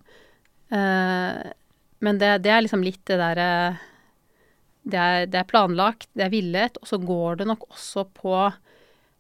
men 2.05 2.21
det, 2.21 2.35
det, 2.45 2.53
er 2.53 2.67
liksom 2.67 2.85
litt 2.85 3.01
det 3.09 3.17
derre 3.23 3.51
det, 4.87 5.33
det, 5.33 5.41
er 5.41 5.49
planlagt, 5.49 6.11
det 6.15 6.29
er 6.29 6.35
villet, 6.35 6.79
og 6.79 6.91
så 6.91 7.01
går 7.03 7.41
det 7.41 7.49
nok 7.49 7.67
også 7.73 8.07
på 8.15 8.37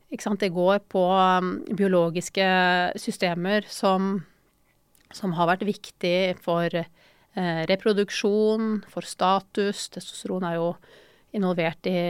det 0.06 0.52
går 0.54 0.78
på 0.88 1.02
um, 1.10 1.64
biologiske 1.76 2.46
systemer 2.96 3.66
som, 3.68 4.22
som, 5.12 5.32
har 5.32 5.48
vært 5.50 5.66
viktig 5.66 6.36
for 6.38 6.70
eh, 6.70 7.62
reproduksjon, 7.66 8.84
for 8.88 9.02
status. 9.02 9.88
Testosteron 9.90 10.44
er 10.44 10.54
jo 10.60 10.76
involvert 11.36 11.88
i, 11.88 12.00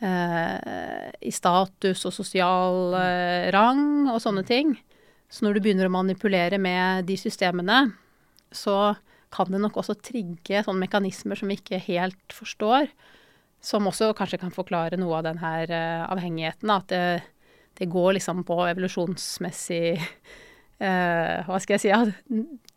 eh, 0.00 1.08
i 1.20 1.32
status 1.32 2.04
og 2.08 2.14
sosial 2.16 2.96
eh, 2.98 3.50
rang 3.54 4.08
og 4.12 4.20
sånne 4.22 4.44
ting. 4.48 4.74
Så 5.30 5.44
når 5.44 5.56
du 5.56 5.64
begynner 5.64 5.90
å 5.90 5.94
manipulere 5.94 6.60
med 6.62 7.08
de 7.08 7.16
systemene, 7.18 7.88
så 8.54 8.94
kan 9.34 9.50
det 9.50 9.60
nok 9.64 9.80
også 9.80 9.96
trigge 9.98 10.62
sånne 10.62 10.84
mekanismer 10.84 11.38
som 11.38 11.50
vi 11.50 11.58
ikke 11.58 11.82
helt 11.88 12.34
forstår. 12.34 12.88
Som 13.64 13.88
også 13.88 14.12
kanskje 14.16 14.38
kan 14.42 14.52
forklare 14.54 14.98
noe 15.00 15.18
av 15.18 15.26
denne 15.26 15.52
eh, 15.64 16.04
avhengigheten. 16.06 16.70
At 16.70 16.92
det, 16.92 17.24
det, 17.80 17.90
går 17.90 18.18
liksom 18.18 18.44
på 18.46 18.60
evolusjonsmessig 18.68 19.96
uh, 19.98 21.42
Hva 21.48 21.58
skal 21.62 21.78
jeg 21.78 21.82
si 21.82 21.90
ja, 21.90 22.02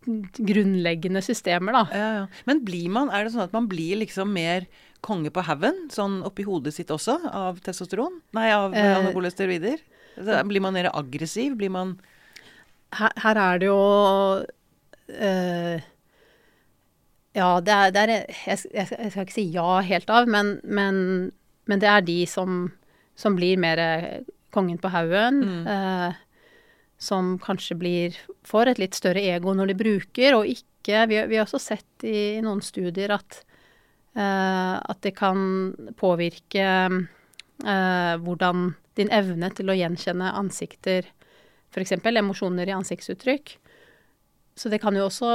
Grunnleggende 0.07 1.21
systemer, 1.25 1.75
da. 1.75 1.83
Ja, 1.91 2.09
ja. 2.15 2.25
Men 2.49 2.63
blir 2.67 2.89
man, 2.93 3.11
er 3.13 3.25
det 3.25 3.33
sånn 3.35 3.45
at 3.47 3.55
man 3.55 3.67
blir 3.71 3.99
liksom 4.01 4.31
mer 4.35 4.67
konge 5.05 5.31
på 5.33 5.43
haugen, 5.45 5.87
sånn 5.93 6.21
oppi 6.27 6.45
hodet 6.47 6.73
sitt 6.75 6.91
også, 6.93 7.19
av 7.29 7.59
testosteron? 7.65 8.21
Nei, 8.37 8.47
av 8.55 8.75
eh, 8.75 8.93
anabole 8.97 9.31
steroider? 9.33 9.83
Blir 10.17 10.63
man 10.63 10.73
mer 10.73 10.89
aggressiv? 10.93 11.57
Blir 11.59 11.73
man 11.73 11.97
her, 12.97 13.13
her 13.21 13.41
er 13.43 13.59
det 13.61 13.67
jo 13.67 13.81
uh, 15.11 15.75
ja, 17.37 17.49
det 17.61 17.73
er, 17.73 17.91
det 17.93 18.01
er 18.01 18.13
jeg, 18.15 18.61
jeg, 18.71 18.87
jeg, 18.87 19.11
skal 19.11 19.27
ikke 19.27 19.35
si 19.35 19.45
ja 19.53 19.67
helt 19.85 20.09
av, 20.09 20.25
men, 20.31 20.55
men, 20.63 20.97
men 21.69 21.83
det 21.83 21.91
er 21.91 22.07
de 22.07 22.21
som, 22.29 22.63
som 23.19 23.37
blir 23.37 23.59
mer 23.61 23.81
kongen 24.57 24.79
på 24.81 24.89
haugen. 24.89 25.43
Mm. 25.43 25.67
Eh, 25.69 26.23
som 26.97 27.35
kanskje 27.41 27.77
blir 27.77 28.17
får 28.47 28.73
et 28.73 28.81
litt 28.81 28.97
større 28.97 29.21
ego 29.21 29.53
når 29.53 29.71
de 29.71 29.77
bruker, 29.83 30.39
og 30.39 30.49
ikke 30.49 30.63
Vi, 30.87 31.17
vi 31.27 31.35
har 31.35 31.43
også 31.43 31.59
sett 31.59 32.03
i, 32.07 32.37
i 32.37 32.41
noen 32.41 32.61
studier 32.63 33.11
at, 33.11 33.41
uh, 34.15 34.79
at 34.79 35.01
det 35.03 35.11
kan 35.17 35.73
påvirke 35.99 36.63
uh, 36.63 38.13
hvordan 38.23 38.69
din 38.95 39.11
evne 39.11 39.49
til 39.51 39.67
å 39.67 39.75
gjenkjenne 39.75 40.31
ansikter, 40.39 41.09
f.eks. 41.75 41.91
emosjoner 42.07 42.71
i 42.71 42.77
ansiktsuttrykk, 42.77 43.57
så 44.57 44.71
det 44.71 44.79
kan 44.81 44.95
jo 44.97 45.05
også 45.05 45.27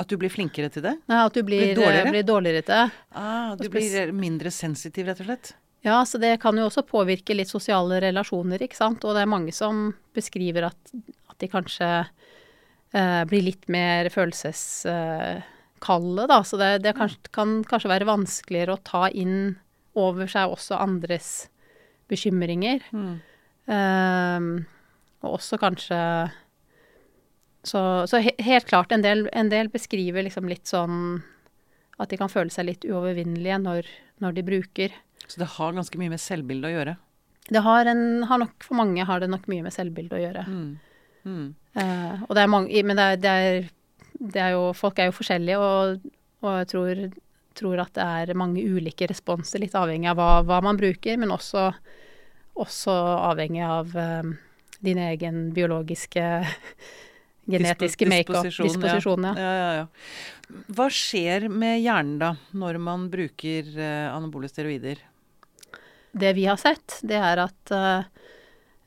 At 0.00 0.08
du 0.10 0.16
blir 0.18 0.32
flinkere 0.32 0.72
til 0.72 0.82
det? 0.88 0.96
Nei, 1.10 1.20
at 1.20 1.36
du 1.36 1.44
blir, 1.44 1.68
blir 1.68 1.78
dårligere? 1.78 2.10
Blir 2.16 2.26
dårligere 2.26 2.64
til 2.64 2.74
det. 2.74 3.00
Ah, 3.12 3.54
du 3.60 3.68
blir 3.70 4.12
mindre 4.16 4.50
sensitiv, 4.54 5.06
rett 5.06 5.20
og 5.22 5.28
slett? 5.28 5.52
Ja, 5.86 6.00
så 6.06 6.18
det 6.18 6.40
kan 6.42 6.58
jo 6.58 6.66
også 6.66 6.82
påvirke 6.86 7.36
litt 7.36 7.50
sosiale 7.50 8.00
relasjoner, 8.02 8.62
ikke 8.64 8.78
sant. 8.78 9.04
Og 9.06 9.14
det 9.14 9.22
er 9.22 9.30
mange 9.30 9.52
som 9.54 9.92
beskriver 10.16 10.62
at, 10.70 10.94
at 11.30 11.38
de 11.38 11.48
kanskje 11.52 11.90
eh, 12.02 13.22
blir 13.30 13.46
litt 13.46 13.68
mer 13.70 14.10
følelseskalde, 14.12 16.24
eh, 16.24 16.30
da. 16.32 16.40
Så 16.42 16.58
det, 16.60 16.72
det 16.86 16.96
kan, 16.98 17.14
kan 17.34 17.48
kanskje 17.68 17.92
være 17.94 18.10
vanskeligere 18.10 18.74
å 18.74 18.82
ta 18.82 19.06
inn 19.10 19.56
over 19.98 20.26
seg 20.30 20.50
også 20.54 20.82
andres 20.82 21.48
bekymringer. 22.10 22.82
Mm. 22.90 23.14
Eh, 23.70 24.40
og 25.22 25.38
også 25.38 25.58
kanskje 25.60 25.98
så, 27.68 28.06
så 28.06 28.20
he 28.22 28.32
helt 28.42 28.68
klart, 28.68 28.92
en 28.92 29.02
del, 29.02 29.26
en 29.32 29.50
del, 29.52 29.68
beskriver 29.72 30.24
liksom 30.24 30.48
litt 30.48 30.70
sånn 30.70 31.20
at 31.98 32.12
de 32.12 32.18
kan 32.20 32.30
føle 32.30 32.52
seg 32.54 32.68
litt 32.68 32.86
uovervinnelige 32.86 33.58
når, 33.64 33.88
når, 34.22 34.36
de 34.36 34.44
bruker. 34.46 34.94
Så 35.28 35.40
det 35.42 35.50
har 35.58 35.76
ganske 35.76 36.00
mye 36.00 36.12
med 36.12 36.22
selvbilde 36.22 36.70
å 36.70 36.74
gjøre? 36.74 36.96
Det 37.48 37.62
har 37.64 37.88
en 37.88 38.04
har 38.28 38.40
nok, 38.42 38.56
For 38.64 38.76
mange 38.76 39.04
har 39.08 39.20
det 39.20 39.30
nok 39.32 39.48
mye 39.48 39.64
med 39.64 39.74
selvbilde 39.74 40.16
å 40.16 40.20
gjøre. 40.20 40.44
Mm. 40.48 40.68
Mm. 41.28 41.46
Eh, 41.82 42.20
og 42.24 42.36
det 42.36 42.42
er 42.42 42.50
mange 42.50 42.82
Men 42.86 42.96
det 42.96 43.04
er, 43.04 43.16
det 43.20 43.30
er, 43.32 43.56
det 44.18 44.42
er, 44.42 44.52
jo 44.54 44.68
Folk 44.76 45.00
er 45.00 45.08
jo 45.10 45.16
forskjellige, 45.16 45.58
og, 45.58 46.12
og 46.44 46.52
jeg 46.60 46.68
tror, 46.72 47.02
tror, 47.58 47.82
at 47.82 47.92
det 47.98 48.06
er 48.06 48.38
mange 48.38 48.62
ulike 48.62 49.08
responser, 49.10 49.60
litt 49.62 49.76
avhengig 49.76 50.12
av 50.12 50.20
hva, 50.20 50.30
hva 50.46 50.60
man 50.64 50.78
bruker, 50.78 51.18
men 51.20 51.34
også, 51.34 51.68
også 52.62 52.94
avhengig 53.32 53.64
av 53.66 53.92
um, 53.98 54.32
din 54.86 55.00
egen 55.02 55.48
biologiske 55.56 56.24
genetiske 57.50 58.08
make-up-disposisjon. 58.08 59.26
Ja. 59.26 59.34
Ja, 59.34 59.52
ja, 59.58 59.68
ja. 59.82 60.62
Hva 60.72 60.88
skjer 60.92 61.48
med 61.50 61.80
hjernen 61.82 62.18
da, 62.22 62.32
når 62.56 62.78
man 62.82 63.08
bruker 63.12 63.68
uh, 63.74 64.14
anabole 64.14 64.50
steroider? 64.50 65.02
Det 66.12 66.32
vi 66.36 66.46
har 66.48 66.58
sett, 66.60 67.00
det 67.06 67.18
er 67.20 67.42
at 67.44 67.72
uh, 67.74 68.06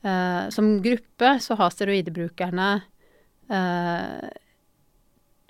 uh, 0.06 0.48
som 0.52 0.74
gruppe 0.84 1.36
så 1.42 1.58
har 1.60 1.74
steroidebrukerne 1.74 2.70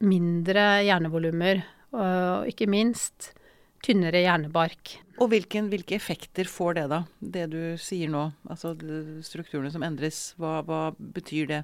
mindre 0.03 0.63
hjernevolumer, 0.83 1.61
og 1.95 2.49
ikke 2.51 2.67
minst 2.67 3.29
tynnere 3.85 4.25
hjernebark. 4.25 4.97
Og 5.21 5.29
hvilken, 5.31 5.69
hvilke 5.71 5.95
effekter 5.95 6.49
får 6.51 6.79
det, 6.81 6.85
da? 6.91 7.03
Det 7.21 7.45
du 7.53 7.61
sier 7.79 8.11
nå, 8.11 8.25
altså 8.51 8.73
strukturene 9.27 9.71
som 9.71 9.85
endres, 9.87 10.33
hva, 10.41 10.61
hva 10.67 10.81
betyr 10.99 11.51
det? 11.51 11.61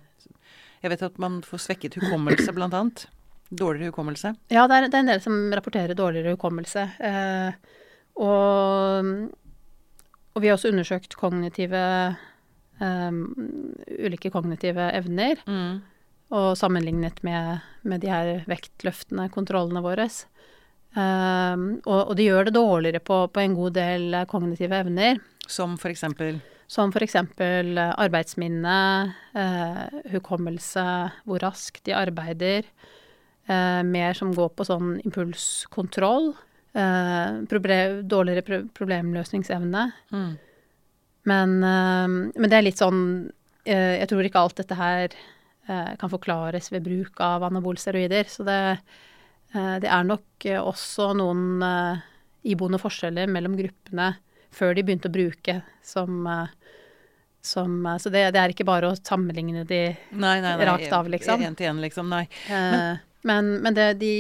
Jeg 0.83 0.93
vet 0.93 1.05
at 1.09 1.19
man 1.23 1.41
får 1.47 1.65
svekket 1.65 1.99
hukommelse, 1.99 2.55
blant 2.55 2.77
annet. 2.77 3.07
Dårligere 3.49 3.91
hukommelse. 3.95 4.35
Ja, 4.53 4.67
det 4.69 4.77
er, 4.77 4.89
det 4.93 4.99
er 4.99 5.05
en 5.07 5.13
del 5.15 5.23
som 5.25 5.37
rapporterer 5.57 5.97
dårligere 5.99 6.37
hukommelse. 6.37 6.85
Eh, 7.01 7.79
og, 8.21 9.09
og, 10.39 10.43
vi 10.45 10.51
har 10.51 10.59
også 10.59 10.71
undersøkt 10.71 11.19
kognitive 11.19 11.85
um, 12.79 13.23
Ulike 13.99 14.31
kognitive 14.31 14.91
evner. 14.95 15.41
Mm. 15.51 15.81
Og 16.39 16.53
sammenlignet 16.61 17.23
med, 17.25 17.65
med, 17.83 18.03
de 18.05 18.13
her 18.13 18.45
vektløftene, 18.47 19.31
kontrollene 19.35 19.83
våre. 19.83 20.07
Um, 20.95 21.81
og, 21.85 22.11
og, 22.11 22.15
de 22.19 22.29
gjør 22.29 22.49
det 22.49 22.55
dårligere 22.55 23.03
på, 23.03 23.25
på 23.33 23.43
en 23.43 23.57
god 23.59 23.75
del 23.81 24.23
kognitive 24.31 24.79
evner. 24.85 25.19
Som 25.49 25.75
for 25.81 25.91
eksempel? 25.91 26.39
Som 26.69 26.93
f.eks. 26.93 27.07
eksempel 27.09 27.79
arbeidsminne, 27.81 28.79
eh, 29.33 30.01
hukommelse, 30.13 30.85
hvor 31.25 31.41
raskt 31.41 31.87
de 31.89 31.95
arbeider. 31.97 32.69
Eh, 33.49 33.81
mer 33.89 34.13
som 34.13 34.35
går 34.37 34.51
på 34.53 34.67
sånn 34.69 34.99
impulskontroll. 35.01 36.35
Problem, 36.73 38.03
dårligere 38.09 38.45
pro 38.45 38.59
problemløsningsevne. 38.77 39.85
Mm. 40.13 40.31
Men, 41.29 41.57
uh, 41.65 42.07
men, 42.09 42.47
det 42.49 42.59
er 42.59 42.65
litt 42.65 42.81
sånn 42.81 43.03
uh, 43.29 43.95
Jeg 43.99 44.09
tror 44.11 44.29
ikke 44.29 44.45
alt 44.45 44.63
dette 44.63 44.79
her 44.79 45.19
kan 45.69 46.09
forklares 46.09 46.71
ved 46.73 46.87
bruk 46.87 47.19
av 47.21 47.43
anabolsteroider. 47.45 48.25
Så 48.33 48.41
det, 48.41 48.79
det 49.53 49.91
er 49.93 50.07
nok 50.09 50.47
også 50.63 51.11
noen 51.19 51.61
iboende 52.41 52.81
forskjeller 52.81 53.29
mellom 53.29 53.53
gruppene 53.59 54.07
før 54.49 54.73
de 54.73 54.87
begynte 54.89 55.11
å 55.11 55.13
bruke 55.13 55.59
som, 55.85 56.25
som 57.45 57.77
Så 58.01 58.09
det, 58.09 58.31
det 58.33 58.41
er 58.41 58.55
ikke 58.55 58.65
bare 58.65 58.89
å 58.89 58.97
sammenligne 58.97 59.67
de 59.69 59.83
Nei, 59.93 60.39
nei, 60.41 60.55
nei. 60.55 60.71
Rakt 60.71 60.97
av, 61.03 61.13
liksom. 61.13 61.45
Én 61.45 61.61
til 61.61 61.69
én, 61.69 61.85
liksom. 61.85 62.17
Nei. 62.17 62.25
Men, 63.29 63.53
men 63.61 63.77
det, 63.77 63.91
de, 64.01 64.15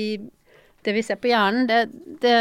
det 0.88 0.96
vi 0.96 1.04
ser 1.04 1.20
på 1.20 1.30
hjernen, 1.30 1.68
det, 1.68 1.82
det, 2.22 2.36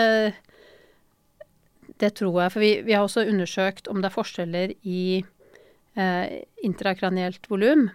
det 2.00 2.14
tror 2.16 2.42
jeg 2.44 2.54
For 2.54 2.64
vi, 2.64 2.72
vi 2.88 2.96
har 2.96 3.04
også 3.06 3.28
undersøkt 3.28 3.90
om 3.92 4.02
det 4.02 4.10
er 4.10 4.16
forskjeller 4.16 4.74
i 4.88 5.04
eh, 5.20 6.38
intrakranielt 6.64 7.50
volum, 7.52 7.90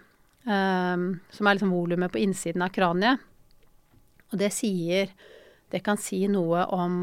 eh, 0.45 1.07
som 1.33 1.49
er 1.49 1.59
liksom 1.59 1.73
volumet 1.73 2.13
på 2.13 2.21
innsiden 2.23 2.65
av 2.65 2.75
kraniet. 2.75 3.23
Og 4.33 4.39
det 4.41 4.53
sier 4.55 5.11
Det 5.73 5.81
kan 5.85 5.97
si 5.97 6.27
noe 6.29 6.67
om 6.69 6.97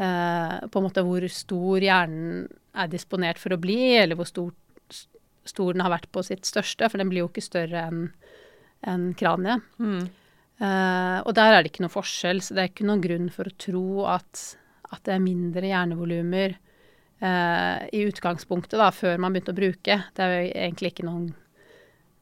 eh, 0.00 0.58
på 0.64 0.80
en 0.80 0.84
måte 0.86 1.04
hvor 1.04 1.26
stor 1.28 1.84
hjernen 1.84 2.46
er 2.72 2.88
disponert 2.88 3.36
for 3.36 3.52
å 3.52 3.60
bli, 3.60 3.98
eller 4.00 4.16
hvor 4.16 4.28
stor, 4.30 4.48
stor 5.44 5.74
den 5.74 5.84
har 5.84 5.92
vært 5.92 6.08
på 6.08 6.22
sitt 6.24 6.48
største, 6.48 6.88
for 6.88 6.96
den 6.96 7.12
blir 7.12 7.26
jo 7.26 7.28
ikke 7.28 7.44
større 7.44 7.84
enn 7.90 8.06
en 8.88 9.12
kraniet. 9.14 9.60
Mm. 9.78 10.08
Eh, 10.62 11.18
og 11.26 11.34
der 11.34 11.56
er 11.56 11.62
det 11.62 11.72
ikke 11.72 11.82
noe 11.82 11.92
forskjell, 11.92 12.42
så 12.44 12.54
det 12.54 12.62
er 12.62 12.70
ikke 12.70 12.86
noen 12.86 13.02
grunn 13.02 13.30
for 13.34 13.48
å 13.48 13.56
tro 13.58 13.86
at, 14.12 14.42
at 14.92 15.02
det 15.08 15.16
er 15.16 15.24
mindre 15.24 15.66
hjernevolumer 15.66 16.54
uh, 16.54 17.78
i 17.90 18.04
utgangspunktet, 18.06 18.78
da, 18.78 18.90
før 18.94 19.18
man 19.22 19.34
begynte 19.34 19.54
å 19.54 19.58
bruke. 19.58 19.98
Det 20.14 20.22
er 20.22 20.34
jo 20.34 20.44
egentlig 20.52 20.92
ikke 20.92 21.08
noen, 21.08 21.28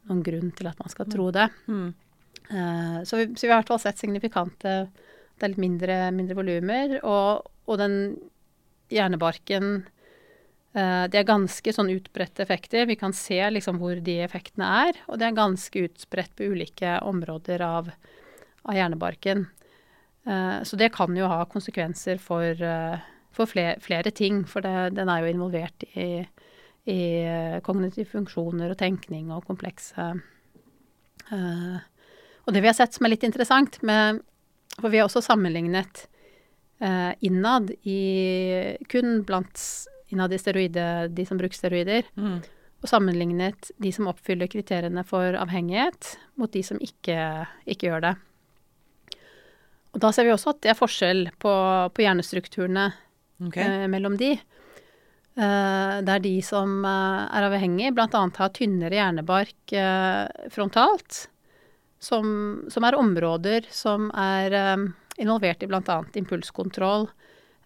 noen 0.08 0.22
grunn 0.24 0.54
til 0.56 0.70
at 0.70 0.80
man 0.80 0.92
skal 0.92 1.10
tro 1.12 1.28
det. 1.36 1.50
Mm. 1.68 1.90
Uh, 2.50 2.98
så, 3.04 3.20
vi, 3.20 3.28
så 3.34 3.44
vi 3.44 3.52
har 3.52 3.58
i 3.58 3.60
hvert 3.60 3.72
fall 3.74 3.82
sett 3.82 4.00
signifikante 4.00 4.74
Det 4.90 5.44
er 5.44 5.52
litt 5.52 5.62
mindre, 5.62 5.98
mindre 6.16 6.36
volumer, 6.38 6.96
og, 7.04 7.50
og 7.68 7.80
den 7.80 7.96
hjernebarken 8.90 9.82
det 10.70 11.18
er 11.18 11.26
ganske 11.26 11.72
sånn 11.74 11.88
utbredte 11.90 12.44
effekter. 12.44 12.84
Vi 12.86 12.94
kan 12.94 13.10
se 13.10 13.40
liksom 13.50 13.80
hvor 13.80 13.98
de 14.06 14.20
effektene 14.22 14.68
er, 14.84 15.00
og 15.10 15.18
det 15.18 15.26
er 15.26 15.34
ganske 15.34 15.82
utspredt 15.88 16.36
på 16.38 16.46
ulike 16.52 16.92
områder 17.02 17.64
av, 17.66 17.88
av 18.64 18.76
hjernebarken. 18.76 19.46
Eh, 20.26 20.62
så 20.62 20.76
det 20.76 20.92
kan 20.92 21.16
jo 21.16 21.28
ha 21.30 21.44
konsekvenser 21.48 22.20
for, 22.20 22.42
eh, 22.44 22.98
for 23.32 23.46
flere, 23.48 23.78
flere 23.80 24.10
ting, 24.12 24.44
for 24.44 24.60
det, 24.60 24.94
den 24.98 25.08
er 25.08 25.22
jo 25.24 25.32
involvert 25.32 25.84
i, 25.94 26.26
i 26.90 27.00
eh, 27.24 27.60
kognitive 27.64 28.08
funksjoner 28.10 28.70
og 28.74 28.78
tenkning 28.80 29.30
og 29.32 29.46
komplekse 29.48 30.12
Og 31.30 32.54
det 32.54 32.60
vi 32.64 32.66
har 32.66 32.74
sett 32.74 32.96
som 32.96 33.06
er 33.06 33.12
litt 33.12 33.22
interessant, 33.22 33.76
med, 33.86 34.18
for 34.80 34.90
vi 34.90 34.98
har 34.98 35.06
også 35.06 35.22
sammenlignet 35.22 36.06
innad 37.22 37.68
i 37.84 38.74
kun 38.88 39.20
blant 39.28 39.60
innad 40.10 40.32
i 40.32 40.38
steroide, 40.40 40.86
de 41.14 41.26
som 41.28 41.38
bruker 41.38 41.54
steroider, 41.54 42.08
Mm. 42.16 42.40
og 42.82 42.88
sammenlignet 42.88 43.70
de 43.78 43.92
som 43.92 44.08
oppfyller 44.08 44.48
kriteriene 44.48 45.04
for 45.06 45.36
avhengighet, 45.36 46.16
mot 46.36 46.50
de 46.50 46.62
som 46.64 46.78
ikke, 46.78 47.46
ikke 47.66 47.86
gjør 47.86 48.00
det. 48.08 48.14
Og 49.90 50.02
da 50.02 50.12
ser 50.14 50.28
vi 50.28 50.34
også 50.34 50.54
at 50.54 50.62
det 50.64 50.72
er 50.72 50.78
forskjell 50.78 51.24
på, 51.42 51.52
på 51.94 52.04
hjernestrukturene 52.04 52.90
okay. 53.48 53.64
eh, 53.64 53.86
mellom 53.90 54.16
de. 54.20 54.36
Eh, 55.40 55.96
der 56.06 56.22
de 56.22 56.36
som 56.46 56.84
eh, 56.86 57.26
er 57.26 57.48
avhengige, 57.48 57.94
bl.a. 57.96 58.22
har 58.36 58.54
tynnere 58.54 58.98
hjernebark 58.98 59.74
eh, 59.74 60.50
frontalt, 60.54 61.24
som, 62.00 62.26
som 62.72 62.86
er 62.86 62.98
områder 62.98 63.66
som 63.74 64.08
er 64.16 64.56
eh, 64.56 64.86
involvert 65.22 65.62
i 65.62 65.70
bl.a. 65.70 65.98
impulskontroll, 66.22 67.08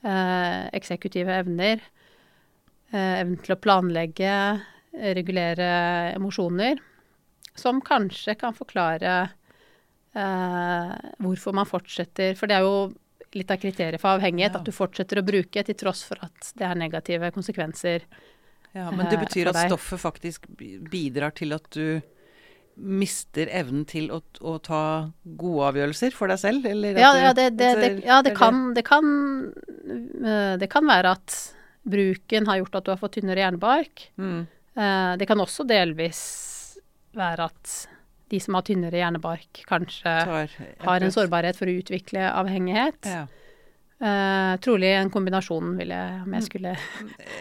eh, 0.05 0.65
eksekutive 0.77 1.41
evner, 1.45 1.85
eh, 2.93 3.21
evnen 3.21 3.39
til 3.45 3.57
å 3.57 3.61
planlegge, 3.61 4.37
regulere 4.95 5.67
emosjoner, 6.15 6.79
som 7.59 7.81
kanskje 7.83 8.37
kan 8.39 8.55
forklare 8.55 9.25
hvorfor 10.15 11.55
man 11.57 11.67
fortsetter. 11.67 12.37
For 12.39 12.47
det 12.51 12.57
er 12.61 12.67
jo 12.67 12.93
litt 13.35 13.51
av 13.51 13.59
kriteriet 13.59 14.01
for 14.01 14.15
avhengighet, 14.15 14.53
Ja. 14.55 14.61
at 14.61 14.65
du 14.65 14.71
fortsetter 14.73 15.19
å 15.19 15.27
bruke 15.27 15.65
til 15.67 15.75
tross 15.75 16.05
for 16.07 16.17
at 16.23 16.53
det 16.57 16.67
er 16.69 16.75
negative 16.79 17.31
konsekvenser. 17.35 18.05
Ja, 18.75 18.91
men 18.91 19.07
det 19.07 19.19
eh, 19.19 19.25
betyr 19.25 19.49
at 19.51 19.59
stoffet 19.69 20.01
faktisk 20.03 20.47
bidrar 20.91 21.35
til 21.35 21.53
at 21.55 21.67
du 21.71 22.01
mister 22.77 23.47
evnen 23.55 23.85
til 23.87 24.09
å, 24.11 24.21
å 24.43 24.57
ta 24.59 25.11
gode 25.39 25.69
avgjørelser 25.71 26.15
for 26.15 26.27
deg 26.29 26.41
selv, 26.43 26.65
eller? 26.67 26.99
Ja, 26.99 27.13
ja, 27.17 27.33
det, 27.33 27.53
det, 27.59 27.69
det, 27.79 27.91
ja 28.07 28.21
det, 28.23 28.35
kan, 28.39 28.75
det, 28.75 28.83
kan, 28.87 29.53
eh, 30.27 30.57
det 30.59 30.71
kan 30.73 30.87
være 30.91 31.13
at 31.15 31.37
bruken 31.87 32.47
har 32.51 32.59
gjort 32.63 32.75
at 32.81 32.85
du 32.87 32.91
har 32.91 32.99
fått 32.99 33.15
tynnere 33.21 33.45
hjernebark. 33.45 34.09
Mm. 34.19 34.47
Eh, 34.75 35.17
Det 35.21 35.27
kan 35.31 35.39
også 35.39 35.67
delvis 35.69 36.23
være 37.15 37.47
at 37.47 37.75
de 38.35 38.41
som 38.43 38.59
har 38.59 38.67
tynnere 38.67 38.99
hjernebark, 39.01 39.63
kanskje 39.71 40.19
Tar 40.27 40.53
har 40.85 41.07
en 41.07 41.15
sårbarhet 41.15 41.59
for 41.59 41.71
å 41.71 41.79
utvikle 41.81 42.27
avhengighet. 42.35 43.09
Ja. 43.09 43.25
Uh, 44.05 44.59
trolig 44.61 44.91
en 44.99 45.09
kombinasjon, 45.09 45.77
vil 45.79 45.93
jeg, 45.95 46.17
om 46.27 46.35
jeg 46.35 46.45
skulle, 46.49 46.73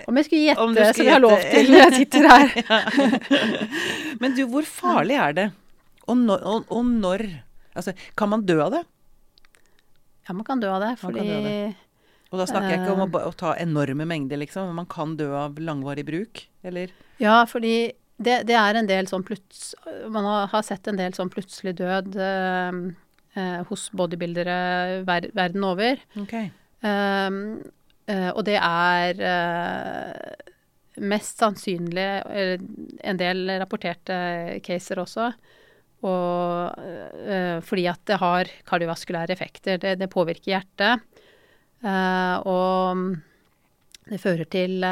om 0.07 0.19
jeg 0.19 0.27
skulle 0.27 0.43
gjette, 0.45 0.85
som 0.93 1.07
jeg 1.07 1.15
har 1.15 1.23
lov 1.23 1.41
til 1.41 1.71
når 1.73 1.81
jeg 1.81 1.95
sitter 2.03 2.27
her. 2.29 2.53
Men 4.21 4.37
du, 4.37 4.45
hvor 4.53 4.67
farlig 4.69 5.17
er 5.19 5.35
det? 5.41 5.47
Og 6.07 6.19
når, 6.19 6.45
og, 6.45 6.69
og 6.71 6.93
når 6.93 7.25
Altså, 7.73 7.95
kan 8.13 8.29
man 8.29 8.43
dø 8.45 8.59
av 8.61 8.69
det? 8.69 8.83
Ja, 10.27 10.35
man 10.37 10.45
kan 10.45 10.59
dø 10.61 10.67
av 10.69 10.83
det, 10.83 10.91
fordi 11.01 11.23
av 11.25 11.47
det. 11.47 11.55
Og 12.29 12.37
da 12.37 12.45
snakker 12.45 12.69
jeg 12.69 12.83
ikke 12.83 12.93
om 12.93 13.01
å, 13.01 13.07
Eh. 13.09 13.25
å 13.25 13.33
ta 13.33 13.55
enorme 13.57 14.05
mengder, 14.05 14.37
liksom. 14.37 14.69
Men 14.69 14.83
man 14.83 14.89
kan 14.93 15.15
dø 15.17 15.31
av 15.33 15.57
langvarig 15.57 16.05
bruk, 16.05 16.43
eller? 16.61 16.93
Ja, 17.17 17.39
fordi 17.49 17.91
det, 18.25 18.39
det 18.49 18.57
er 18.59 18.79
en 18.79 18.89
del 18.89 19.09
sånn 19.09 19.25
pluts... 19.27 19.71
Man 20.11 20.25
har, 20.27 20.61
sett 20.65 20.87
en 20.89 20.99
del 20.99 21.15
sånn 21.15 21.31
plutselig 21.33 21.75
død 21.79 22.17
eh, 22.19 22.81
eh, 23.39 23.61
hos 23.69 23.87
bodybuildere 23.95 24.57
ver, 25.07 25.29
verden 25.35 25.67
over. 25.67 26.01
Okay. 26.25 26.51
Um, 26.83 27.61
eh, 28.11 28.29
og 28.33 28.43
det 28.47 28.59
er 28.59 29.23
eh, 29.31 30.51
mest 31.03 31.41
sannsynlig 31.41 32.07
en 33.03 33.19
del 33.19 33.55
rapporterte 33.63 34.59
caser 34.65 35.01
også. 35.03 35.31
Og 36.03 36.79
eh, 37.23 37.59
fordi 37.63 37.87
at 37.87 38.01
det 38.09 38.19
har 38.19 38.51
kardiovaskulære 38.67 39.35
effekter. 39.35 39.79
Det, 39.79 39.95
det 40.01 40.11
påvirker 40.11 40.57
hjertet. 40.57 41.23
Eh, 41.83 42.35
og 42.47 43.05
det 44.11 44.19
fører 44.19 44.47
til 44.51 44.83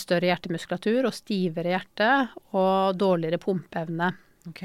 større 0.00 0.26
hjertemuskulatur 0.30 1.06
og 1.06 1.14
stivere 1.14 1.74
hjerte 1.76 2.10
og 2.58 2.96
dårligere 2.98 3.38
pumpeevne. 3.38 4.10
ok. 4.50 4.62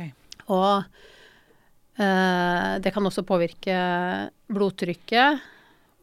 Og 0.49 0.83
eh, 2.01 2.73
det 2.81 2.93
kan 2.95 3.05
også 3.05 3.21
påvirke 3.27 3.75
blodtrykket 4.49 5.43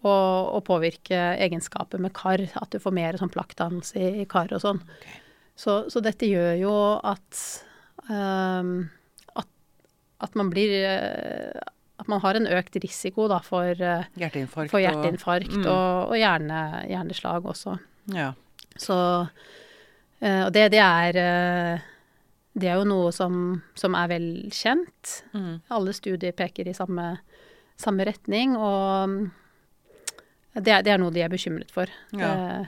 og, 0.06 0.54
og 0.54 0.60
påvirke 0.68 1.18
egenskaper 1.42 1.98
med 1.98 2.14
kar. 2.14 2.44
At 2.60 2.70
du 2.70 2.78
får 2.82 2.94
mer 2.94 3.18
sånn 3.18 3.32
plakkdannelse 3.34 3.98
i, 3.98 4.10
i 4.22 4.26
kar 4.30 4.52
og 4.54 4.62
sånn. 4.62 4.78
Ok. 4.78 5.08
Så, 5.56 5.78
så 5.90 6.02
dette 6.04 6.28
gjør 6.28 6.52
jo 6.60 6.74
at, 7.00 7.42
ehm, 8.12 8.74
at 9.40 9.48
at 10.22 10.36
man 10.36 10.50
blir 10.52 10.72
eh, 10.84 11.72
At 11.96 12.08
man 12.12 12.20
har 12.20 12.36
en 12.36 12.46
økt 12.46 12.76
risiko 12.84 13.24
da, 13.32 13.38
for, 13.40 13.72
eh, 13.72 14.04
Hjerteinfarkt 14.20 14.70
for 14.70 14.84
hjerteinfarkt 14.84 15.54
og, 15.62 15.66
og, 15.66 16.10
og 16.12 16.18
hjerne, 16.20 16.58
hjerneslag 16.92 17.48
også. 17.48 17.78
og 17.80 18.14
Ja. 18.14 18.34
Så 18.82 18.96
eh, 20.20 20.42
Og 20.46 20.52
det, 20.54 20.66
det 20.74 20.80
er 20.82 21.18
eh, 21.22 21.80
Det 22.56 22.68
er 22.70 22.78
jo 22.80 22.84
noe 22.88 23.12
som, 23.12 23.62
som 23.74 23.94
er 23.98 24.08
vel 24.14 24.28
kjent. 24.54 25.18
Mm. 25.36 25.60
Alle 25.76 25.92
studier 25.96 26.32
peker 26.32 26.68
i 26.68 26.74
samme, 26.76 27.18
samme 27.76 28.06
retning, 28.08 28.54
og 28.56 29.10
mm, 29.12 29.26
det 30.64 30.72
er, 30.72 30.80
det 30.86 30.94
er 30.94 30.98
noe 31.02 31.12
de 31.12 31.20
er 31.20 31.28
bekymret 31.28 31.68
for. 31.74 31.90
Ja. 32.16 32.30
Eh, 32.32 32.66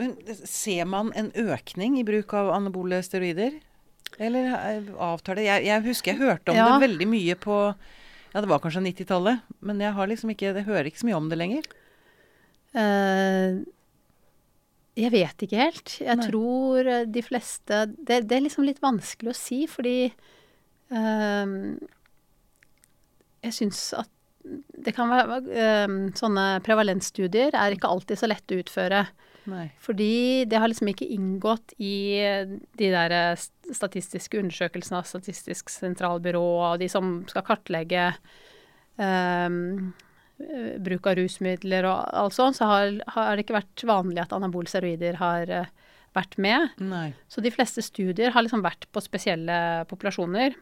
Men 0.00 0.14
ser 0.48 0.86
man 0.88 1.12
en 1.12 1.28
økning 1.36 1.98
i 2.00 2.04
bruk 2.08 2.32
av 2.32 2.48
anabole 2.56 3.02
steroider? 3.04 3.58
Eller 4.16 4.54
eh, 4.56 4.88
avtar 5.04 5.36
det? 5.36 5.44
Jeg, 5.50 5.66
jeg 5.68 5.84
husker 5.84 6.14
jeg 6.14 6.22
hørte 6.24 6.54
om 6.54 6.56
Ja. 6.56 6.70
det 6.78 6.88
veldig 6.88 7.08
mye 7.12 7.36
på 7.36 7.58
Ja, 8.32 8.40
det 8.40 8.48
var 8.48 8.58
kanskje 8.64 8.80
90-tallet, 8.88 9.44
men 9.64 9.78
jeg 9.84 9.92
har 9.96 10.08
liksom 10.08 10.32
ikke, 10.32 10.54
jeg 10.56 10.64
hører 10.64 10.88
ikke 10.88 11.00
så 11.04 11.06
mye 11.10 11.16
om 11.20 11.28
det 11.28 11.38
lenger. 11.40 11.68
eh, 12.72 13.60
jeg 14.96 15.12
vet 15.12 15.44
ikke 15.44 15.60
helt. 15.60 15.94
Jeg 16.00 16.16
Nei. 16.16 16.26
tror 16.30 16.88
eh, 16.88 17.04
de 17.12 17.22
fleste 17.24 17.82
det, 17.96 18.22
det 18.30 18.38
er 18.38 18.46
liksom 18.46 18.64
litt 18.64 18.80
vanskelig 18.84 19.34
å 19.34 19.36
si, 19.36 19.58
fordi 19.68 20.08
um, 20.88 21.76
Jeg 23.44 23.56
syns 23.58 23.82
at 23.98 24.10
det 24.46 24.94
kan 24.94 25.10
være 25.10 25.40
um, 25.84 25.96
Sånne 26.16 26.46
prevalensstudier 26.64 27.56
er 27.58 27.74
ikke 27.74 27.90
alltid 27.90 28.20
så 28.20 28.28
lett 28.30 28.54
å 28.54 28.60
utføre. 28.62 29.02
Nei. 29.50 29.66
Fordi 29.82 30.46
det 30.48 30.58
har 30.62 30.70
liksom 30.70 30.88
ikke 30.90 31.10
inngått 31.12 31.76
i 31.82 32.16
de 32.78 32.88
der 32.90 33.12
eh, 33.14 33.44
statistiske 33.74 34.40
undersøkelsene 34.40 34.98
av 35.02 35.06
Statistisk 35.06 35.70
sentralbyrå 35.70 36.42
og 36.72 36.80
de 36.82 36.88
som 36.90 37.20
skal 37.30 37.44
kartlegge 37.46 38.08
um, 38.98 39.92
bruk 40.36 41.06
av 41.08 41.16
rusmidler 41.16 41.86
og 41.88 42.10
alt 42.20 42.36
sånt, 42.36 42.58
så 42.58 42.68
har, 42.68 42.90
har, 43.14 43.34
det 43.36 43.46
ikke 43.46 43.56
vært 43.56 43.84
vanlig 43.88 44.20
at 44.20 44.34
anabole 44.36 44.68
steroider 44.68 45.16
har 45.20 45.52
uh, 45.64 45.70
vært 46.16 46.36
med. 46.42 46.76
Nei. 46.82 47.08
Så 47.28 47.44
de 47.44 47.52
fleste 47.54 47.84
studier 47.84 48.34
har 48.34 48.44
liksom 48.44 48.64
vært 48.64 48.88
på 48.92 49.04
spesielle 49.04 49.86
populasjoner 49.90 50.56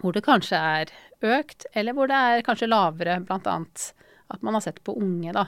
hvor 0.00 0.14
det 0.16 0.24
kanskje 0.26 0.58
er 0.58 0.90
økt, 1.24 1.68
eller 1.78 1.94
hvor 1.94 2.10
det 2.10 2.18
er 2.18 2.44
kanskje 2.46 2.66
lavere, 2.66 3.20
annet 3.30 3.84
at 4.32 4.42
man 4.42 4.56
har 4.56 4.64
sett 4.64 4.80
på 4.82 4.96
unge, 4.98 5.30
da. 5.36 5.44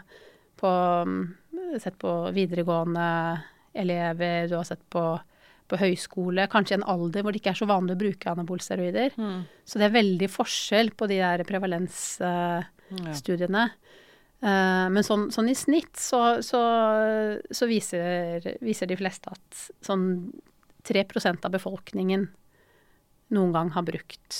På, 0.56 0.70
sett 1.82 1.96
på 1.98 2.12
videregående 2.36 3.06
elever, 3.76 4.46
du 4.46 4.54
har 4.54 4.68
sett 4.68 4.84
på, 4.92 5.02
på 5.66 5.80
høyskole, 5.80 6.46
kanskje 6.52 6.76
i 6.76 6.78
en 6.78 6.86
alder 6.94 7.26
hvor 7.26 7.34
det 7.34 7.42
ikke 7.42 7.56
er 7.56 7.58
så 7.58 7.68
vanlig 7.68 7.96
å 7.96 8.02
bruke 8.04 8.30
anabolsteroider. 8.30 9.18
Mm. 9.18 9.42
Så 9.66 9.82
det 9.82 9.88
er 9.88 9.98
veldig 9.98 10.30
forskjell 10.30 10.94
på 10.94 11.10
de 11.10 11.20
der 11.24 11.44
prevalens... 11.48 12.00
Uh, 12.22 12.62
men 14.92 15.02
sånn, 15.06 15.30
sånn, 15.32 15.48
i 15.48 15.56
snitt 15.56 15.96
så, 15.98 16.42
så, 16.44 16.60
så 17.50 17.68
viser, 17.70 18.44
viser, 18.60 18.90
de 18.90 18.98
fleste 19.00 19.32
at 19.32 19.62
sånn 19.84 20.04
3 20.86 21.06
av 21.32 21.50
befolkningen 21.50 22.28
noen 23.34 23.54
gang 23.54 23.72
har 23.74 23.86
brukt, 23.86 24.36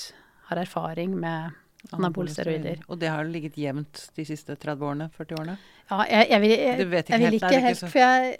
har 0.47 0.61
erfaring 0.61 1.17
med 1.19 1.57
anabole 1.91 2.31
steroider. 2.31 2.79
Og 2.87 2.99
det 3.01 3.09
har 3.11 3.27
ligget 3.27 3.57
jevnt 3.59 4.07
de 4.15 4.25
siste 4.27 4.55
30 4.55 4.85
årene? 4.89 5.09
40 5.17 5.39
årene? 5.41 5.57
Ja, 5.89 6.03
jeg, 6.07 6.29
jeg 6.31 6.43
vil, 6.43 6.53
jeg, 6.53 6.61
jeg 6.67 6.87
vil 6.87 6.97
ikke 7.01 7.19
helt, 7.23 7.39
ikke 7.41 7.63
helt 7.65 7.83
For 7.83 8.03
jeg, 8.03 8.37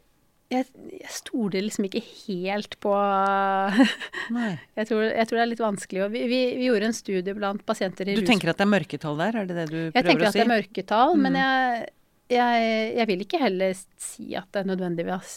jeg, 0.53 0.65
jeg 0.95 1.11
stoler 1.11 1.65
liksom 1.65 1.85
ikke 1.89 1.99
helt 2.27 2.77
på 2.83 2.91
jeg, 4.77 4.87
tror, 4.87 5.03
jeg 5.09 5.27
tror 5.27 5.35
det 5.39 5.43
er 5.43 5.51
litt 5.51 5.63
vanskelig. 5.63 6.07
Vi, 6.13 6.21
vi, 6.31 6.39
vi 6.59 6.69
gjorde 6.69 6.87
en 6.91 6.95
studie 6.95 7.35
blant 7.35 7.65
pasienter 7.67 8.07
i 8.07 8.15
Du 8.15 8.21
rus... 8.23 8.29
tenker 8.29 8.51
at 8.53 8.61
det 8.61 8.67
er 8.67 8.71
mørketall 8.71 9.19
der? 9.19 9.41
Er 9.41 9.49
det 9.49 9.57
det 9.59 9.67
du 9.71 9.77
prøver 9.77 9.89
å 9.89 9.91
si? 9.91 9.97
Jeg 9.99 10.07
tenker 10.11 10.29
at 10.29 10.37
det 10.39 10.45
er 10.45 10.53
mørketall, 10.55 11.15
men 11.19 11.35
Mm. 11.37 11.41
jeg, 11.41 11.89
jeg, 12.37 12.95
jeg 12.97 13.07
vil 13.07 13.21
ikke 13.25 13.39
heller 13.43 13.75
si 14.03 14.29
at 14.35 14.47
det 14.55 14.65
nødvendigvis, 14.67 15.35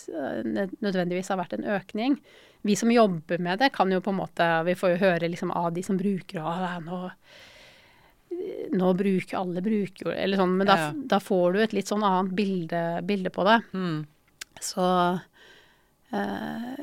nødvendigvis 0.82 1.28
har 1.30 1.38
vært 1.42 1.52
en 1.58 1.66
økning. 1.76 2.16
Vi 2.66 2.74
som 2.76 2.90
jobber 2.92 3.38
med 3.40 3.58
det, 3.62 3.70
kan 3.72 3.90
jo 3.94 4.02
på 4.04 4.10
en 4.12 4.18
måte 4.18 4.46
Vi 4.66 4.74
får 4.76 4.90
jo 4.92 4.98
høre 5.00 5.30
liksom 5.32 5.50
av 5.56 5.70
de 5.72 5.80
som 5.86 5.96
bruker 5.96 6.42
og 6.42 6.48
«Ah, 6.50 6.74
nå, 6.84 6.98
nå 8.76 8.90
bruker 8.98 9.38
alle 9.40 9.62
bruker 9.64 10.06
jo 10.06 10.12
Eller 10.12 10.36
sånn, 10.40 10.52
men 10.58 10.68
da, 10.68 10.76
Ja, 10.76 10.88
ja. 10.90 11.06
da 11.14 11.18
får 11.24 11.54
du 11.56 11.60
et 11.64 11.72
litt 11.76 11.88
sånn 11.90 12.04
annet 12.06 12.34
bilde, 12.36 12.82
bilde 13.08 13.32
på 13.32 13.46
det. 13.48 13.56
Mm. 13.72 14.02
Så 14.58 14.86
eh, 16.16 16.82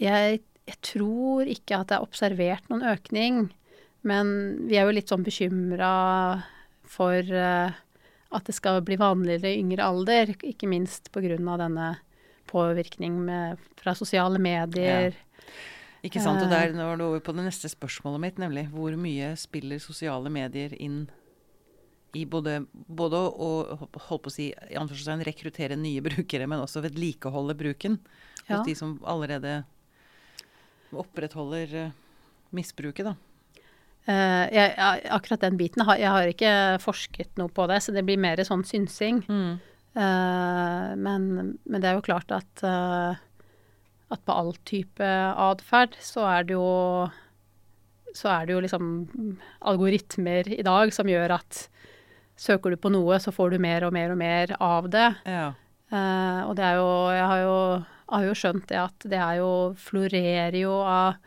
jeg, 0.00 0.40
jeg 0.66 0.80
tror 0.84 1.50
ikke 1.50 1.80
at 1.80 1.90
det 1.90 1.98
er 1.98 2.06
observert 2.06 2.68
noen 2.72 2.86
økning, 2.94 3.46
men 4.04 4.34
vi 4.68 4.76
er 4.76 4.88
jo 4.88 4.96
litt 4.96 5.12
sånn 5.12 5.24
bekymra 5.24 5.94
for 6.94 7.20
eh, 7.24 7.76
at 8.34 8.48
det 8.48 8.56
skal 8.56 8.82
bli 8.84 8.98
vanligere 9.00 9.54
i 9.54 9.60
yngre 9.62 9.86
alder, 9.86 10.34
ikke 10.42 10.68
minst 10.68 11.12
pga. 11.14 11.38
denne 11.38 11.94
påvirkning 12.50 13.20
med, 13.24 13.62
fra 13.80 13.94
sosiale 13.94 14.38
medier. 14.38 15.14
Ikke 16.04 16.20
sant. 16.20 16.42
Og 16.44 16.50
der 16.52 16.68
er 16.68 16.74
det 16.74 17.04
over 17.06 17.22
på 17.24 17.32
det 17.32 17.46
neste 17.46 17.70
spørsmålet 17.72 18.20
mitt, 18.20 18.38
nemlig 18.38 18.66
hvor 18.74 18.92
mye 19.00 19.32
spiller 19.40 19.80
sosiale 19.80 20.30
medier 20.30 20.74
inn 20.76 21.06
i 22.14 22.24
både, 22.30 22.60
både 22.72 23.18
å 23.18 23.50
holdt 23.78 24.24
på 24.24 24.30
å 24.30 24.32
si, 24.32 24.48
i 24.52 24.78
anførselstegn 24.78 25.24
rekruttere 25.26 25.78
nye 25.78 26.02
brukere, 26.04 26.48
men 26.50 26.62
også 26.62 26.84
vedlikeholde 26.84 27.56
bruken 27.58 27.98
Ja. 28.44 28.58
hos 28.58 28.66
de 28.66 28.74
som 28.76 28.98
allerede 29.08 29.62
opprettholder 30.92 31.74
eh, 31.74 31.94
misbruket, 32.54 33.08
da. 33.08 33.14
Uh, 34.04 34.44
jeg, 34.52 34.74
akkurat 35.08 35.40
den 35.46 35.56
biten 35.56 35.80
har 35.88 35.96
jeg 35.96 36.12
har 36.12 36.28
ikke 36.28 36.50
forsket 36.84 37.38
noe 37.40 37.48
på 37.48 37.64
det, 37.70 37.78
så 37.80 37.94
det 37.94 38.02
blir 38.04 38.20
mer 38.20 38.42
sånn 38.44 38.60
synsing. 38.68 39.22
Eh, 39.94 40.88
men, 40.98 41.54
men 41.64 41.80
det 41.80 41.88
er 41.88 41.96
jo 41.96 42.04
klart 42.04 42.32
at, 42.34 42.64
uh, 42.66 43.14
at 44.12 44.24
på 44.26 44.34
all 44.34 44.52
type 44.68 45.06
atferd 45.06 45.96
så 46.02 46.26
er 46.28 46.48
det 46.48 46.56
jo 46.58 46.66
så 48.14 48.30
er 48.30 48.46
det 48.46 48.54
jo 48.54 48.62
liksom 48.62 48.90
algoritmer 49.66 50.50
i 50.54 50.62
dag 50.66 50.92
som 50.94 51.08
gjør 51.10 51.34
at 51.38 51.64
søker 52.36 52.74
du 52.74 52.80
på 52.80 52.90
noe, 52.92 53.18
så 53.22 53.32
får 53.34 53.54
du 53.54 53.62
mer 53.62 53.86
og 53.86 53.94
mer 53.94 54.14
og 54.14 54.18
mer 54.20 54.54
av 54.62 54.88
det. 54.92 55.10
Ja. 55.28 55.52
Uh, 55.92 56.40
og 56.48 56.56
det 56.58 56.64
er 56.64 56.78
jo 56.80 56.90
Jeg 57.14 57.26
har 57.30 57.40
jo, 57.42 57.56
har 58.10 58.24
jo 58.24 58.34
skjønt 58.38 58.68
det 58.70 58.78
at 58.80 59.06
det 59.10 59.20
er 59.20 59.38
jo 59.38 59.50
florerer 59.78 60.56
jo 60.58 60.78
av 60.80 61.20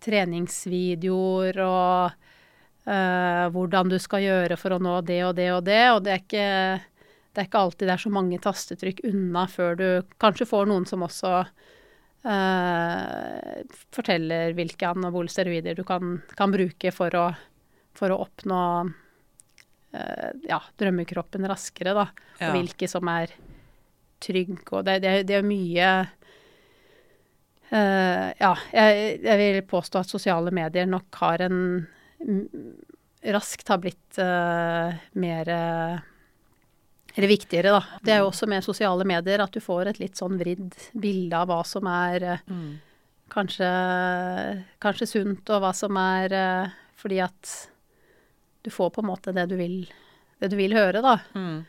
treningsvideoer 0.00 1.58
og 1.62 2.14
uh, 2.88 3.46
hvordan 3.52 3.92
du 3.92 3.98
skal 4.00 4.24
gjøre 4.24 4.56
for 4.58 4.74
å 4.74 4.80
nå 4.82 4.96
det 5.06 5.20
og 5.28 5.34
det 5.38 5.50
og 5.52 5.66
det, 5.68 5.82
og 5.92 6.00
det 6.06 6.14
er 6.14 6.22
ikke 6.24 6.46
det 7.30 7.42
er 7.42 7.46
ikke 7.46 7.60
alltid 7.62 7.86
det 7.86 7.94
er 7.94 8.02
så 8.02 8.10
mange 8.10 8.38
tastetrykk 8.42 9.04
unna 9.12 9.44
før 9.50 9.76
du 9.78 9.86
kanskje 10.22 10.48
får 10.50 10.66
noen 10.66 10.86
som 10.88 11.04
også 11.06 11.34
uh, 12.26 13.60
forteller 13.94 14.56
hvilke 14.58 14.88
anabole 14.90 15.30
steroider 15.30 15.78
du 15.78 15.84
kan, 15.86 16.18
kan 16.34 16.50
bruke 16.50 16.90
for 16.96 17.14
å, 17.14 17.28
for 17.94 18.10
å 18.10 18.18
oppnå 18.24 18.64
ja, 19.92 20.60
drømmekroppen 20.78 21.48
raskere, 21.50 21.94
da. 21.96 22.06
Ja. 22.38 22.50
Og 22.50 22.58
hvilke 22.58 22.88
som 22.90 23.08
er 23.10 23.32
trygge. 24.22 24.58
Og 24.70 24.84
det, 24.86 24.98
det, 25.02 25.14
det 25.28 25.38
er 25.38 25.46
mye 25.46 25.88
uh, 27.72 28.28
Ja, 28.36 28.52
jeg, 28.74 29.18
jeg 29.24 29.40
vil 29.40 29.62
påstå 29.70 30.02
at 30.02 30.12
sosiale 30.12 30.52
medier 30.54 30.86
nok 30.90 31.20
har 31.22 31.46
en 31.46 31.60
Raskt 33.20 33.68
har 33.68 33.80
blitt 33.82 34.16
uh, 34.16 34.96
mer 35.20 35.48
eh, 35.52 35.98
eller 37.16 37.28
viktigere, 37.28 37.72
da. 37.74 37.98
Det 38.00 38.14
er 38.14 38.22
jo 38.22 38.30
også 38.30 38.46
med 38.48 38.64
sosiale 38.64 39.04
medier 39.04 39.42
at 39.44 39.52
du 39.52 39.60
får 39.60 39.90
et 39.90 39.98
litt 40.00 40.16
sånn 40.16 40.38
vridd 40.40 40.72
bilde 40.96 41.36
av 41.36 41.50
hva 41.50 41.58
som 41.68 41.88
er 41.90 42.24
uh, 42.38 42.46
Mm. 42.48 42.78
kanskje, 43.28 43.68
kanskje 44.80 45.08
sunt, 45.10 45.52
og 45.52 45.60
hva 45.66 45.74
som 45.76 45.96
er 46.00 46.32
eh, 46.32 46.78
Fordi 46.96 47.20
at 47.24 47.52
du 48.62 48.70
får 48.70 48.90
på 48.94 49.02
en 49.02 49.10
måte 49.10 49.34
det 49.36 49.46
du 49.50 49.56
vil, 49.60 49.84
det 50.40 50.50
du 50.52 50.56
vil 50.58 50.74
høre, 50.76 51.02
da. 51.04 51.16
Mm. 51.34 51.60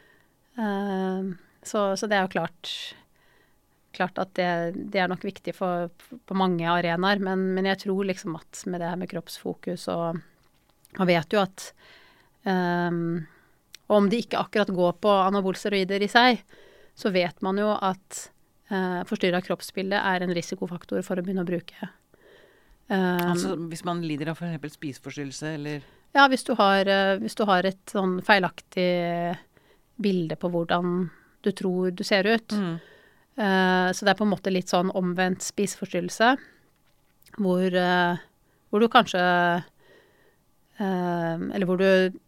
Eh, 0.57 1.31
så, 1.63 1.91
så 1.97 2.09
det 2.09 2.17
er 2.17 2.27
jo 2.27 2.35
klart 2.39 2.73
Klart 3.91 4.21
at 4.23 4.29
det, 4.39 4.47
det 4.93 5.01
er 5.03 5.09
nok 5.11 5.25
viktig 5.27 5.51
for, 5.51 5.89
på 5.99 6.35
mange 6.39 6.63
arenaer, 6.63 7.19
men, 7.19 7.41
men 7.57 7.65
jeg 7.67 7.81
tror 7.81 8.05
liksom 8.07 8.37
at 8.39 8.61
med 8.71 8.79
det 8.79 8.87
her 8.87 8.99
med 9.01 9.11
kroppsfokus 9.11 9.89
og 9.91 10.21
Man 10.95 11.09
vet 11.09 11.35
jo 11.35 11.41
at 11.41 11.65
um, 12.47 13.19
om 13.91 14.07
det 14.07 14.25
ikke 14.25 14.39
akkurat 14.39 14.71
går 14.71 14.95
på 15.03 15.11
anabolsteroider 15.27 16.03
i 16.03 16.09
seg, 16.11 16.39
så 16.95 17.11
vet 17.11 17.39
man 17.43 17.59
jo 17.59 17.69
at 17.71 18.19
uh, 18.71 19.03
forstyrra 19.07 19.39
kroppsbilde 19.43 19.99
er 19.99 20.23
en 20.23 20.33
risikofaktor 20.35 21.03
for 21.07 21.19
å 21.19 21.23
begynne 21.23 21.43
å 21.45 21.47
bruke. 21.47 21.91
Um, 22.91 23.31
Altså 23.31 23.55
hvis 23.71 23.85
man 23.87 24.03
lider 24.03 24.31
av 24.31 24.39
f.eks. 24.39 24.75
spiseforstyrrelse 24.75 25.53
eller 25.59 25.87
ja, 26.15 26.27
hvis 26.27 26.43
du 26.47 26.53
har, 26.59 26.87
eh, 26.87 27.17
hvis 27.21 27.37
du 27.39 27.45
har 27.47 27.67
et 27.67 27.91
sånn 27.91 28.19
feilaktig 28.25 28.91
bilde 30.01 30.37
på 30.39 30.49
hvordan 30.51 31.09
du 31.41 31.51
tror 31.51 31.91
du 31.95 32.03
ser 32.07 32.27
ut. 32.29 32.51
mm. 32.51 32.79
Uh, 33.39 33.89
så 33.95 34.03
det 34.03 34.11
er 34.11 34.17
på 34.19 34.25
en 34.27 34.33
måte 34.33 34.51
litt 34.51 34.69
sånn 34.69 34.91
omvendt 34.97 35.41
spiseforstyrrelse, 35.45 36.33
hvor, 37.39 37.77
uh, 37.79 38.19
hvor 38.69 38.83
du 38.83 38.89
kanskje 38.91 39.21
uh, 40.81 41.37
Eller 41.39 41.65
hvor 41.65 41.79
du 41.79 42.19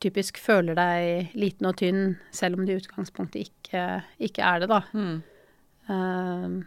typisk 0.00 0.40
føler 0.40 0.78
deg 0.78 1.36
liten 1.36 1.68
og 1.68 1.76
tynn, 1.76 2.16
selv 2.32 2.56
om 2.56 2.64
det 2.64 2.72
i 2.72 2.80
utgangspunktet 2.80 3.50
ikke, 3.50 3.84
ikke 4.16 4.46
er 4.48 4.62
det, 4.62 4.70
da. 4.72 4.80
Mm. 4.96 6.62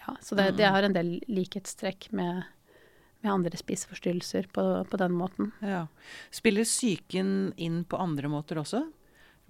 Ja, 0.00 0.14
så 0.18 0.34
det, 0.34 0.48
det 0.58 0.72
har 0.74 0.82
en 0.82 0.96
del 0.96 1.12
likhetstrekk 1.30 2.08
med, 2.16 2.42
med 3.20 3.32
andre 3.32 3.58
spiseforstyrrelser 3.60 4.48
på, 4.54 4.64
på 4.90 5.00
den 5.00 5.12
måten. 5.16 5.52
Ja. 5.60 5.86
Spiller 6.34 6.64
psyken 6.68 7.52
inn 7.60 7.82
på 7.84 8.00
andre 8.00 8.30
måter 8.32 8.60
også? 8.62 8.84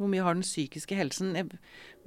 Hvor 0.00 0.08
mye 0.08 0.24
har 0.24 0.36
den 0.36 0.46
psykiske 0.46 0.96
helsen? 0.96 1.34
Jeg 1.36 1.50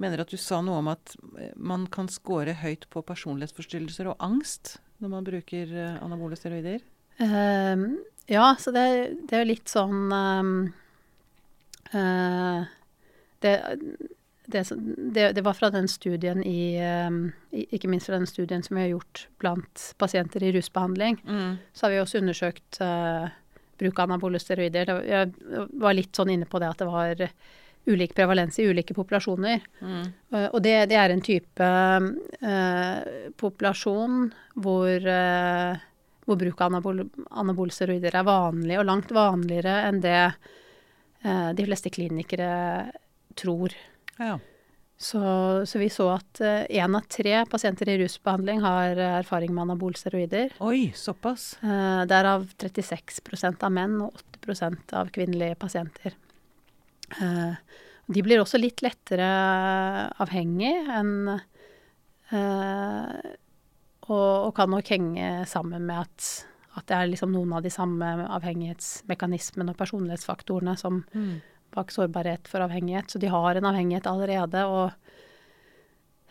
mener 0.02 0.24
at 0.24 0.32
du 0.32 0.38
sa 0.40 0.58
noe 0.64 0.80
om 0.82 0.90
at 0.90 1.14
eh, 1.38 1.52
man 1.54 1.86
kan 1.86 2.10
score 2.10 2.56
høyt 2.58 2.88
på 2.90 3.04
personlighetsforstyrrelser 3.06 4.10
og 4.10 4.18
angst 4.24 4.78
når 5.02 5.12
man 5.12 5.26
bruker 5.26 5.70
eh, 5.70 6.00
anabole 6.02 6.38
steroider. 6.38 6.82
Uh, 7.20 7.94
ja, 8.26 8.48
så 8.58 8.72
det, 8.74 8.86
det 9.30 9.36
er 9.36 9.44
jo 9.44 9.50
litt 9.52 9.70
sånn 9.70 10.10
uh, 10.10 10.48
uh, 11.94 12.66
det, 13.44 13.54
det, 14.46 14.70
det, 14.96 15.32
det 15.32 15.40
var 15.40 15.56
fra 15.56 15.70
den 15.70 15.88
studien 15.88 16.42
i 16.44 16.76
ehm, 16.76 17.32
Ikke 17.50 17.88
minst 17.88 18.10
fra 18.10 18.18
den 18.18 18.28
studien 18.28 18.62
som 18.62 18.76
vi 18.76 18.84
har 18.84 18.92
gjort 18.92 19.26
blant 19.40 19.86
pasienter 19.98 20.42
i 20.44 20.52
rusbehandling. 20.52 21.18
Så 21.72 21.86
har 21.86 21.94
vi 21.94 22.00
også 22.02 22.20
undersøkt 22.20 22.80
uh, 22.84 23.28
bruk 23.80 23.98
av 23.98 24.10
anabole 24.10 24.40
steroider. 24.42 24.90
Jeg 25.06 25.32
var 25.80 25.96
litt 25.96 26.16
sånn 26.16 26.34
inne 26.34 26.48
på 26.50 26.60
det 26.60 26.72
at 26.72 26.82
det 26.82 26.90
var 26.90 27.24
ulik 27.84 28.14
prevalens 28.16 28.58
i 28.60 28.66
ulike 28.68 28.96
populasjoner. 28.96 29.64
Mm. 29.80 30.04
Uh, 30.34 30.48
Og 30.52 30.60
det, 30.64 30.76
det 30.92 30.98
er 31.00 31.14
en 31.14 31.24
type 31.24 31.70
uh, 31.70 32.98
populasjon 33.40 34.28
hvor, 34.60 35.08
hvor 36.26 36.42
bruk 36.42 36.60
av 36.60 36.68
anabol, 36.68 37.00
anabole 37.30 37.72
steroider 37.72 38.20
er 38.20 38.28
vanlig, 38.28 38.76
og 38.78 38.86
langt 38.90 39.14
vanligere 39.14 39.80
enn 39.88 40.04
det 40.04 40.20
de 41.24 41.64
fleste 41.64 41.88
klinikere 41.88 42.46
tror. 43.40 43.72
Ja. 44.18 44.38
Så, 44.96 45.20
så 45.66 45.78
vi 45.80 45.88
så 45.90 46.06
at 46.14 46.38
én 46.70 46.94
av 46.96 47.06
tre 47.10 47.40
pasienter 47.50 47.88
i 47.90 47.96
rusbehandling 47.98 48.60
har 48.62 48.94
uh, 48.94 49.16
erfaring 49.18 49.50
med 49.52 49.64
anabole 49.66 49.98
steroider. 49.98 50.54
Oi, 50.62 50.92
såpass. 50.96 51.56
Eh, 51.66 52.04
Derav 52.08 52.46
36% 52.62 53.66
av 53.66 53.74
menn 53.74 53.98
og 54.06 54.14
8 54.46 54.70
av 55.00 55.10
kvinnelige 55.12 55.58
pasienter. 55.58 56.14
Uh, 57.18 57.58
De 58.06 58.22
blir 58.22 58.40
også 58.42 58.58
litt 58.60 58.82
lettere 58.84 59.26
avhengig 60.20 60.72
enn 60.92 61.14
eh, 61.32 63.30
og, 64.04 64.28
og 64.48 64.50
kan 64.56 64.68
nok 64.68 64.90
henge 64.92 65.30
sammen 65.48 65.86
med 65.88 66.02
at, 66.04 66.26
at 66.76 66.84
det 66.90 66.98
er 66.98 67.10
liksom 67.14 67.32
noen 67.32 67.54
av 67.56 67.64
de 67.64 67.72
samme 67.72 68.10
avhengighetsmekanismene 68.28 69.72
og 69.72 69.80
personlighetsfaktorene 69.80 70.76
som 70.80 71.02
Mm. 71.14 71.40
Bak 71.74 71.90
sårbarhet 71.94 72.48
for 72.50 72.64
avhengighet. 72.64 73.10
Så 73.10 73.20
de 73.22 73.30
har 73.32 73.58
en 73.58 73.68
avhengighet 73.70 74.06
allerede 74.10 74.64
og 74.70 74.92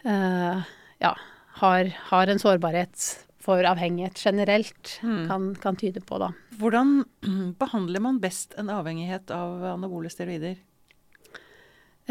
eh, 0.07 0.63
ja, 1.03 1.13
har, 1.61 1.91
har 2.09 2.31
en 2.31 2.41
sårbarhet 2.41 3.07
for 3.43 3.65
avhengighet 3.67 4.15
generelt, 4.23 4.99
Mm. 5.03 5.27
kan, 5.27 5.47
kan 5.59 5.75
tyde 5.75 5.99
på, 5.99 6.17
da. 6.21 6.29
Hvordan 6.59 7.03
behandler 7.59 7.99
man 7.99 8.21
best 8.23 8.55
en 8.57 8.69
avhengighet 8.71 9.31
av 9.35 9.63
anabole 9.73 10.09
steroider? 10.11 10.55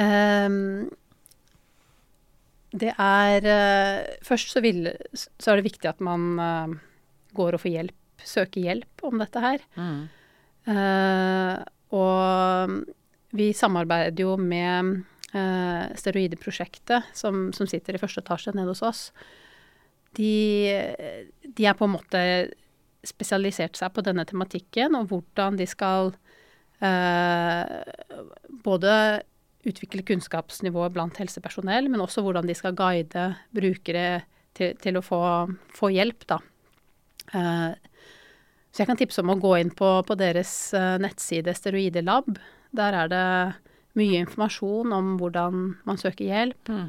Ehm, 0.01 0.91
det 2.73 2.95
er 2.97 3.45
eh, 3.45 4.17
Først 4.25 4.53
så, 4.55 4.63
vil, 4.65 4.87
så 5.13 5.53
er 5.53 5.61
det 5.61 5.67
viktig 5.69 5.89
at 5.91 6.01
man 6.05 6.31
eh, 6.41 6.75
går 7.37 7.57
og 7.57 7.65
får 7.65 7.73
hjelp, 7.77 7.99
søker 8.25 8.65
hjelp 8.69 9.05
om 9.09 9.21
dette 9.21 9.41
her. 9.43 9.65
Mm. 9.77 10.03
Uh, 10.63 11.57
og 11.91 12.77
vi 13.33 13.51
samarbeider 13.57 14.25
jo 14.25 14.37
med 14.41 15.03
uh, 15.33 15.85
Steroideprosjektet, 15.99 17.13
som, 17.17 17.49
som 17.57 17.69
sitter 17.71 17.97
i 17.97 18.03
første 18.03 18.25
etasje 18.25 18.55
nede 18.57 18.73
hos 18.75 18.85
oss. 18.85 19.07
De, 20.17 20.69
de 21.43 21.65
er 21.65 21.77
på 21.79 21.89
en 21.89 21.95
måte 21.95 22.21
spesialisert 23.07 23.79
seg 23.79 23.93
på 23.95 24.05
denne 24.05 24.25
tematikken, 24.29 24.95
og 24.99 25.11
hvordan 25.11 25.57
de 25.59 25.67
skal 25.67 26.13
eh, 26.83 27.83
både 28.63 28.95
utvikle 29.69 30.05
kunnskapsnivået 30.07 30.95
blant 30.95 31.19
helsepersonell, 31.23 31.89
men 31.91 32.03
også 32.03 32.25
hvordan 32.25 32.49
de 32.49 32.57
skal 32.59 32.77
guide 32.79 33.29
brukere 33.55 34.23
til, 34.57 34.75
til 34.83 34.99
å 34.99 35.05
få, 35.07 35.23
få 35.75 35.93
hjelp, 35.95 36.27
da. 36.31 36.41
Eh, 37.33 37.71
så 38.73 38.83
jeg 38.83 38.89
kan 38.89 38.99
tipse 38.99 39.21
om 39.21 39.35
å 39.35 39.41
gå 39.41 39.57
inn 39.61 39.71
på, 39.77 39.89
på 40.07 40.17
deres 40.19 40.53
eh, 40.77 40.97
nettside 41.03 41.55
Steroidelab. 41.57 42.39
Der 42.75 42.97
er 43.03 43.09
det 43.13 43.25
mye 44.01 44.23
informasjon 44.25 44.93
om 44.97 45.17
hvordan 45.21 45.63
man 45.85 45.99
søker 46.01 46.25
hjelp, 46.25 46.69
Mm. 46.73 46.87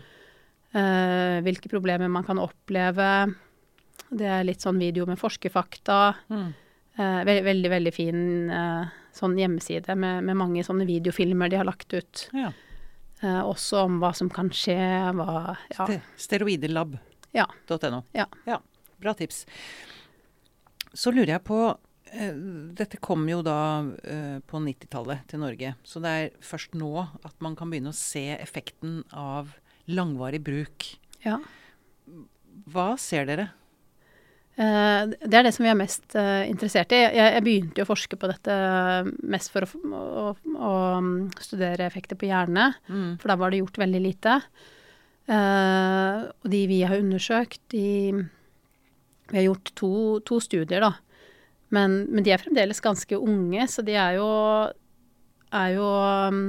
uh, 0.76 1.41
hvilke 1.43 1.69
problemer 1.69 2.10
man 2.10 2.24
kan 2.24 2.39
oppleve. 2.39 3.36
Det 4.13 4.26
er 4.30 4.43
litt 4.48 4.62
sånn 4.63 4.80
video 4.80 5.06
med 5.10 5.19
forskerfakta. 5.19 6.15
Mm. 6.30 6.54
Uh, 6.98 7.24
veldig, 7.26 7.43
veldig, 7.43 7.69
veldig 7.74 7.93
fin 7.93 8.22
uh, 8.54 8.86
sånn 9.13 9.36
hjemmeside 9.38 9.96
med, 9.98 10.24
med 10.24 10.38
mange 10.38 10.63
sånne 10.63 10.86
videofilmer 10.88 11.50
de 11.50 11.58
har 11.60 11.65
lagt 11.67 11.93
ut. 11.93 12.28
Ja. 12.34 12.52
Eh, 13.24 13.39
også 13.48 13.86
om 13.86 14.00
hva 14.02 14.10
som 14.15 14.28
kan 14.30 14.50
skje, 14.52 14.76
hva 15.15 15.56
Ja. 15.78 15.86
Steroidelab.no. 16.19 18.02
Ja. 18.13 18.26
Ja. 18.46 18.58
Bra 19.00 19.13
tips. 19.13 19.46
Så 20.93 21.12
lurer 21.13 21.38
jeg 21.38 21.43
på 21.48 21.60
eh, 21.69 21.78
Dette 22.78 22.99
kom 23.02 23.23
jo 23.30 23.39
da 23.45 23.58
uh, 23.82 24.38
på 24.45 24.60
90-tallet 24.62 25.23
til 25.32 25.41
Norge. 25.41 25.71
Så 25.88 26.02
det 26.04 26.12
er 26.13 26.30
først 26.45 26.76
nå 26.78 26.91
at 27.26 27.34
man 27.41 27.56
kan 27.58 27.71
begynne 27.73 27.89
å 27.93 27.97
se 27.97 28.28
effekten 28.38 29.02
av 29.12 29.56
langvarig 29.89 30.41
bruk. 30.45 30.91
ja. 31.26 31.39
Hva 32.69 32.93
ser 33.02 33.26
dere? 33.26 33.47
Eh, 34.56 35.06
Det 35.26 35.34
er 35.34 35.43
det 35.47 35.52
som 35.56 35.63
vi 35.65 35.71
er 35.71 35.80
mest 35.80 36.13
eh, 36.15 36.43
interessert 36.52 36.91
i. 36.93 36.99
Jeg, 37.02 37.32
jeg 37.34 37.43
begynte 37.43 37.82
jo 37.82 37.86
å 37.88 37.89
forske 37.89 38.19
på 38.21 38.30
dette 38.30 38.54
eh, 38.54 39.10
mest 39.34 39.49
for 39.52 39.65
å, 39.65 39.71
å, 39.97 40.26
å 40.54 40.73
mm, 41.02 41.32
studere 41.41 41.88
effekter 41.89 42.15
på 42.21 42.30
hjerne, 42.30 42.67
Mm. 42.88 43.15
for 43.17 43.34
da 43.34 43.36
var 43.41 43.49
det 43.52 43.63
gjort 43.63 43.80
veldig 43.82 44.02
lite. 44.06 44.36
Eh, 45.26 46.19
og 46.30 46.49
de 46.54 46.62
vi 46.69 46.82
har 46.86 46.99
undersøkt, 47.02 47.60
de 47.73 48.21
Vi 49.32 49.38
har 49.39 49.45
gjort 49.47 49.73
to, 49.73 49.89
to 50.28 50.38
studier, 50.43 50.84
da. 50.84 50.93
Men, 51.73 52.03
men 52.13 52.25
de 52.25 52.33
er 52.33 52.41
fremdeles 52.41 52.83
ganske 52.83 53.17
unge, 53.17 53.65
så 53.71 53.81
de 53.86 53.95
er 53.97 54.19
jo, 54.19 54.29
er 55.57 55.73
jo 55.73 55.89
mm, 56.36 56.43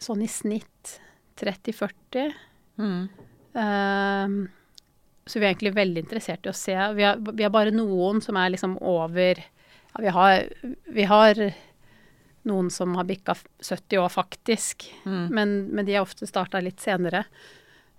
sånn 0.00 0.24
i 0.24 0.30
snitt 0.30 0.96
30-40. 1.42 2.32
Mm. 2.80 3.02
Ehm, 3.58 4.38
så 5.26 5.38
vi 5.38 5.44
er 5.44 5.52
egentlig 5.52 5.74
veldig 5.76 6.04
interessert 6.06 6.48
i 6.48 6.52
å 6.52 6.56
se. 6.56 6.76
Vi 6.96 7.04
har, 7.04 7.20
vi 7.20 7.44
har 7.44 7.52
bare 7.54 7.74
noen 7.74 8.22
som 8.24 8.38
er 8.40 8.54
liksom 8.54 8.78
over 8.80 9.42
ja, 9.92 10.00
vi, 10.00 10.12
har, 10.16 10.46
vi 10.88 11.06
har 11.08 11.42
noen 12.48 12.70
som 12.72 12.96
har 12.98 13.06
bikka 13.06 13.36
70 13.60 13.98
år, 14.02 14.08
faktisk. 14.12 14.88
Mm. 15.04 15.26
Men, 15.34 15.56
men 15.70 15.86
de 15.86 15.98
har 15.98 16.06
ofte 16.06 16.26
starta 16.26 16.62
litt 16.64 16.80
senere. 16.82 17.26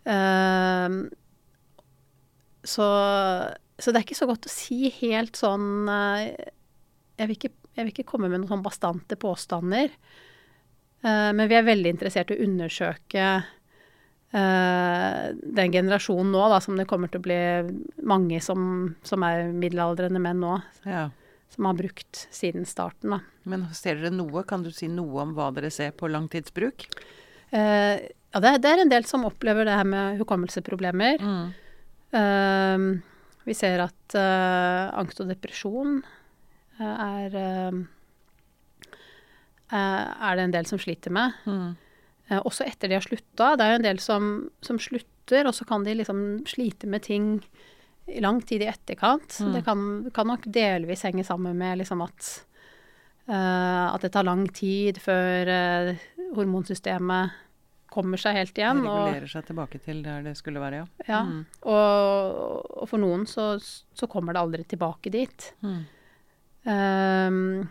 Ehm, 0.09 1.05
så, 2.63 2.87
så 3.79 3.91
det 3.91 3.99
er 4.01 4.05
ikke 4.05 4.19
så 4.21 4.27
godt 4.29 4.45
å 4.47 4.53
si 4.53 4.89
helt 5.01 5.35
sånn 5.39 5.87
eh, 5.89 6.27
jeg, 7.17 7.25
vil 7.27 7.35
ikke, 7.37 7.51
jeg 7.73 7.85
vil 7.87 7.93
ikke 7.95 8.07
komme 8.11 8.29
med 8.29 8.41
noen 8.43 8.51
sånn 8.51 8.65
bastante 8.65 9.17
påstander. 9.19 9.89
Eh, 11.03 11.31
men 11.35 11.49
vi 11.49 11.57
er 11.57 11.65
veldig 11.67 11.91
interessert 11.95 12.31
i 12.31 12.37
å 12.37 12.45
undersøke 12.45 13.25
eh, 14.33 15.25
den 15.59 15.73
generasjonen 15.73 16.31
nå, 16.33 16.43
da, 16.53 16.59
som 16.63 16.77
det 16.79 16.87
kommer 16.89 17.11
til 17.11 17.21
å 17.21 17.25
bli 17.27 17.39
mange 18.09 18.39
som, 18.43 18.93
som 19.05 19.25
er 19.27 19.49
middelaldrende 19.53 20.21
menn 20.23 20.41
nå, 20.43 20.55
Ja. 20.89 21.07
som 21.53 21.67
har 21.69 21.77
brukt 21.77 22.23
siden 22.33 22.65
starten. 22.65 23.13
Da. 23.17 23.19
Men 23.49 23.67
ser 23.77 23.99
dere 24.01 24.13
noe? 24.15 24.43
Kan 24.49 24.63
du 24.65 24.71
si 24.73 24.87
noe 24.89 25.21
om 25.25 25.33
hva 25.37 25.51
dere 25.53 25.69
ser 25.73 25.91
på 25.97 26.09
langtidsbruk? 26.09 26.87
Eh, 27.53 27.95
ja, 28.33 28.39
det, 28.41 28.55
det 28.63 28.69
er 28.71 28.81
en 28.81 28.89
del 28.93 29.05
som 29.05 29.25
opplever 29.29 29.67
det 29.69 29.75
her 29.77 29.85
med 29.85 30.17
hukommelseproblemer. 30.21 31.21
Mm. 31.21 31.51
Eh, 32.17 32.87
vi 33.47 33.55
ser 33.57 33.83
at 33.83 34.15
uh, 34.17 34.93
angst 34.99 35.21
og 35.23 35.29
depresjon 35.31 35.99
uh, 36.03 36.83
er 36.83 37.37
eh, 37.37 37.81
er 39.73 40.37
det 40.37 40.43
en 40.43 40.53
del 40.53 40.67
som 40.69 40.79
sliter 40.81 41.13
med. 41.13 41.33
Mm. 41.49 41.73
Også 42.45 42.65
etter 42.65 42.91
de 42.91 42.97
har 42.97 43.05
slutta. 43.05 43.55
Det 43.57 43.65
er 43.65 43.71
jo 43.71 43.79
en 43.79 43.85
del 43.87 43.99
som, 44.01 44.27
som 44.61 44.77
slutter, 44.81 45.47
og 45.49 45.55
så 45.57 45.65
kan 45.65 45.85
de 45.85 45.95
liksom 45.97 46.19
slite 46.49 46.85
med 46.89 47.01
ting 47.07 47.39
i 48.05 48.21
lang 48.21 48.37
tid 48.45 48.61
i 48.61 48.69
etterkant. 48.69 49.39
Mm. 49.41 49.51
Det 49.55 49.63
kan, 49.65 49.79
kan 50.13 50.29
nok 50.29 50.45
delvis 50.45 51.03
henge 51.07 51.25
sammen 51.25 51.57
med 51.57 51.81
liksom 51.81 52.05
at 52.05 52.33
at 53.23 54.03
det 54.03 54.09
tar 54.11 54.25
lang 54.27 54.41
tid 54.51 54.97
før 54.99 55.47
hormonsystemet 56.35 57.31
kommer 57.93 58.19
seg 58.21 58.37
helt 58.39 58.57
igjen. 58.57 58.81
Det 58.83 58.89
Regulerer 58.89 59.31
seg 59.31 59.45
tilbake 59.47 59.79
til 59.85 60.01
der 60.05 60.25
det 60.25 60.33
skulle 60.39 60.61
være, 60.63 60.81
ja. 60.81 60.87
ja, 61.07 61.21
Mm. 61.23 61.43
og, 61.69 62.71
og 62.81 62.89
for 62.89 63.01
noen 63.03 63.27
så, 63.29 63.53
så 63.61 64.09
kommer 64.09 64.33
det 64.33 64.41
aldri 64.41 64.65
tilbake 64.73 65.13
dit. 65.13 65.49
Mm. 65.61 65.81
Um, 66.63 67.69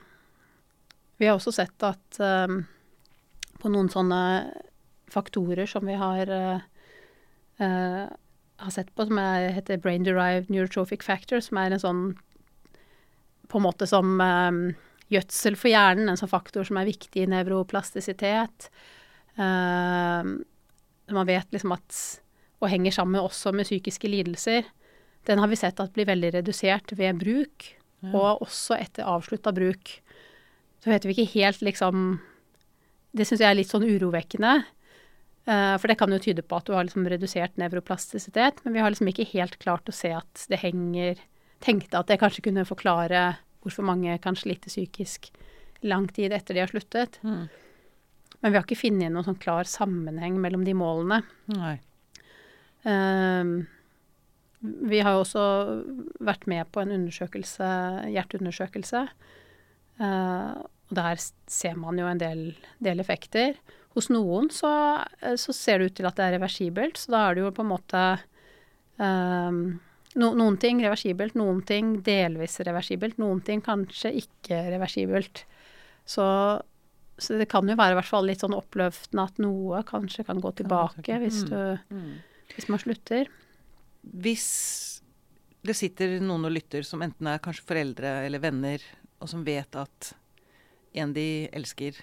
vi 1.18 1.28
har 1.28 1.38
også 1.38 1.54
sett 1.54 1.86
at 1.86 2.20
um, 2.20 2.62
på 3.62 3.70
noen 3.72 3.88
sånne 3.92 4.20
faktorer 5.12 5.68
som 5.68 5.86
vi 5.86 5.94
har, 6.00 6.30
uh, 6.32 6.60
har 7.62 8.72
sett 8.74 8.90
på, 8.96 9.06
som 9.08 9.20
er, 9.22 9.50
heter 9.56 9.80
brain 9.82 10.06
derived 10.06 10.50
neurotrophic 10.52 11.04
factor, 11.06 11.40
som 11.44 11.60
er 11.62 11.74
en 11.76 11.82
sånn 11.82 12.02
på 13.52 13.60
en 13.60 13.66
måte 13.66 13.86
som 13.88 14.16
um, 14.20 14.62
gjødsel 15.12 15.58
for 15.60 15.68
hjernen, 15.72 16.08
en 16.08 16.18
sånn 16.18 16.30
faktor 16.30 16.64
som 16.64 16.78
er 16.80 16.88
viktig 16.88 17.24
i 17.24 17.28
nevroplastisitet. 17.28 18.70
Ehm, 19.38 20.44
man 21.12 21.26
vet 21.28 21.50
liksom 21.52 21.72
at 21.76 21.98
og 22.62 22.70
henger 22.70 22.92
sammen 22.94 23.18
også 23.20 23.50
med 23.54 23.66
psykiske 23.66 24.06
lidelser. 24.10 24.64
Den 25.26 25.38
har 25.42 25.48
vi 25.50 25.56
sett 25.58 25.80
at 25.82 25.92
blir 25.96 26.06
veldig 26.06 26.32
redusert 26.38 26.92
ved 26.98 27.18
bruk, 27.18 27.72
Ja. 28.02 28.10
og 28.18 28.40
også 28.42 28.74
etter 28.80 29.04
avslutta 29.06 29.52
bruk. 29.54 30.00
Så 30.82 30.90
vet 30.90 31.02
vi 31.04 31.14
ikke 31.14 31.32
helt 31.34 31.60
liksom 31.62 32.20
Det 33.14 33.26
syns 33.26 33.40
jeg 33.40 33.50
er 33.50 33.54
litt 33.54 33.68
sånn 33.68 33.84
urovekkende. 33.84 34.64
eh, 35.46 35.76
for 35.76 35.86
det 35.88 35.98
kan 35.98 36.08
jo 36.10 36.18
tyde 36.18 36.40
på 36.42 36.56
at 36.56 36.64
du 36.64 36.72
har 36.72 36.84
liksom 36.84 37.06
redusert 37.06 37.56
nevroplastisitet, 37.58 38.64
men 38.64 38.72
vi 38.72 38.78
har 38.80 38.90
liksom 38.90 39.08
ikke 39.08 39.26
helt 39.34 39.58
klart 39.58 39.84
å 39.84 39.92
se 39.92 40.12
at 40.12 40.46
det 40.48 40.60
henger 40.60 41.16
Tenkte 41.60 41.94
at 41.98 42.06
det 42.08 42.18
kanskje 42.18 42.42
kunne 42.42 42.64
forklare 42.64 43.36
hvorfor 43.62 43.84
mange 43.84 44.20
kan 44.20 44.34
slite 44.34 44.66
psykisk 44.66 45.30
lang 45.84 46.08
tid 46.08 46.32
etter 46.32 46.54
de 46.54 46.60
har 46.60 46.66
sluttet. 46.66 47.18
Mm. 47.22 47.48
Men 48.42 48.50
vi 48.50 48.58
har 48.58 48.66
ikke 48.66 48.80
funnet 48.80 49.14
noen 49.14 49.26
sånn 49.26 49.40
klar 49.42 49.68
sammenheng 49.70 50.40
mellom 50.42 50.66
de 50.66 50.74
målene. 50.74 51.22
Nei. 51.54 51.76
Um, 52.82 53.54
vi 54.60 55.00
har 55.02 55.18
også 55.18 55.44
vært 56.22 56.48
med 56.50 56.66
på 56.74 56.82
en 56.82 56.94
undersøkelse, 56.98 57.68
hjerteundersøkelse. 58.10 59.06
Uh, 60.02 60.58
og 60.92 60.98
der 60.98 61.22
ser 61.50 61.78
man 61.80 61.98
jo 61.98 62.08
en 62.10 62.20
del, 62.20 62.42
del 62.82 63.00
effekter. 63.00 63.56
Hos 63.96 64.08
noen 64.12 64.50
så, 64.52 64.72
eh, 65.20 65.38
så 65.40 65.54
ser 65.56 65.80
det 65.80 65.86
ut 65.88 65.96
til 66.00 66.08
at 66.08 66.18
det 66.18 66.26
er 66.26 66.36
reversibelt, 66.38 67.00
så 67.00 67.14
da 67.14 67.22
er 67.24 67.34
det 67.34 67.42
jo 67.44 67.54
på 67.56 67.64
en 67.64 67.70
måte 67.72 68.02
um, 69.00 69.62
no, 70.16 70.30
Noen 70.36 70.58
ting 70.60 70.80
reversibelt, 70.84 71.36
noen 71.38 71.62
ting 71.68 71.94
delvis 72.04 72.58
reversibelt, 72.64 73.18
noen 73.20 73.40
ting 73.44 73.64
kanskje 73.64 74.14
ikke 74.22 74.62
reversibelt. 74.72 75.44
Så, 76.08 76.24
så 77.22 77.38
det 77.38 77.48
kan 77.52 77.68
jo 77.70 77.76
være 77.78 77.94
i 77.94 77.98
hvert 78.00 78.10
fall 78.10 78.26
litt 78.28 78.42
sånn 78.42 78.56
oppløftende 78.56 79.24
at 79.30 79.38
noe 79.42 79.82
kanskje 79.88 80.24
kan 80.28 80.40
gå 80.42 80.50
tilbake 80.58 81.18
hvis, 81.22 81.42
Mm. 81.44 81.50
du, 81.50 81.94
Mm. 81.94 82.12
hvis 82.56 82.68
man 82.68 82.78
slutter. 82.82 83.28
Hvis 84.02 84.46
det 85.62 85.76
sitter 85.78 86.18
noen 86.20 86.44
og 86.44 86.52
lytter 86.56 86.82
som 86.84 87.00
enten 87.06 87.26
er 87.30 87.38
kanskje 87.38 87.62
foreldre 87.68 88.26
eller 88.26 88.42
venner, 88.42 88.82
og 89.22 89.28
som 89.30 89.44
vet 89.46 89.76
at 89.78 90.12
en 90.94 91.12
de 91.14 91.48
elsker, 91.54 91.94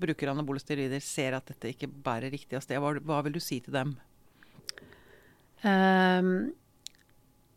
bruker 0.00 0.30
anabole 0.30 0.58
steroider, 0.62 1.00
ser 1.02 1.34
at 1.36 1.46
dette 1.46 1.68
ikke 1.74 1.88
bærer 1.90 2.30
riktig 2.32 2.56
av 2.56 2.62
sted, 2.64 2.78
hva, 2.80 2.94
hva 3.04 3.22
vil 3.24 3.32
du 3.36 3.40
si 3.40 3.60
til 3.60 3.72
dem? 3.74 3.96
Um, 5.64 6.52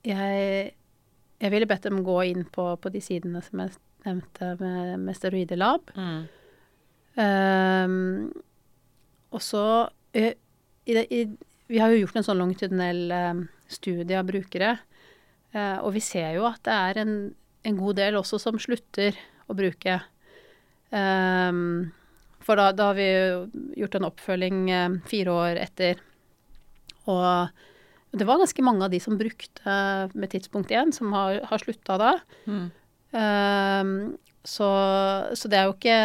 jeg, 0.03 0.73
jeg 1.41 1.51
ville 1.53 1.67
bedt 1.69 1.83
dem 1.85 2.01
gå 2.05 2.17
inn 2.31 2.45
på, 2.49 2.65
på 2.81 2.91
de 2.93 3.01
sidene 3.03 3.43
som 3.45 3.61
jeg 3.61 3.75
nevnte 4.07 4.55
med, 4.59 4.95
med 5.05 5.17
steroidelab. 5.17 5.91
Ehm, 7.19 8.29
og 9.31 9.43
så 9.43 9.63
eh, 10.15 10.35
i 10.87 10.95
i, 11.01 11.25
Vi 11.71 11.79
har 11.79 11.91
jo 11.91 12.01
gjort 12.01 12.19
en 12.19 12.25
sånn 12.27 12.39
longitudinell 12.39 13.11
eh, 13.15 13.43
studie 13.71 14.19
av 14.19 14.27
brukere. 14.27 14.75
Uh, 15.51 15.83
og 15.83 15.91
vi 15.97 16.01
ser 16.03 16.37
jo 16.37 16.45
at 16.47 16.61
det 16.63 16.75
er 16.75 17.01
en, 17.01 17.15
en 17.67 17.79
god 17.79 17.97
del 17.99 18.15
også 18.15 18.37
som 18.39 18.59
slutter 18.59 19.17
å 19.51 19.55
bruke. 19.57 19.97
Um, 20.91 21.91
for 22.43 22.59
da, 22.59 22.69
da 22.75 22.91
har 22.91 22.95
vi 22.95 23.09
gjort 23.79 23.97
en 23.99 24.07
oppfølging 24.07 24.61
eh, 24.71 24.95
fire 25.11 25.35
år 25.35 25.59
etter. 25.61 25.99
Og 27.11 28.15
det 28.17 28.27
var 28.27 28.39
ganske 28.41 28.65
mange 28.65 28.87
av 28.87 28.93
de 28.93 28.99
som 29.03 29.19
brukte 29.19 29.75
med 30.15 30.31
tidspunkt 30.31 30.71
én, 30.73 30.95
som 30.95 31.11
har, 31.15 31.41
har 31.47 31.63
slutta 31.63 31.99
da. 32.01 32.13
Mm. 32.47 32.65
Um, 33.11 33.93
så, 34.47 34.71
så 35.37 35.51
det 35.51 35.59
er 35.59 35.67
jo 35.67 35.75
ikke 35.75 35.99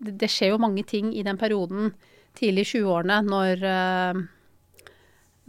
det, 0.00 0.16
det 0.20 0.28
skjer 0.32 0.54
jo 0.54 0.58
mange 0.62 0.84
ting 0.88 1.12
i 1.16 1.22
den 1.26 1.36
perioden 1.40 1.92
tidlig 2.38 2.66
i 2.66 2.70
20-årene 2.78 3.18
når, 3.26 3.64
eh, 3.66 4.20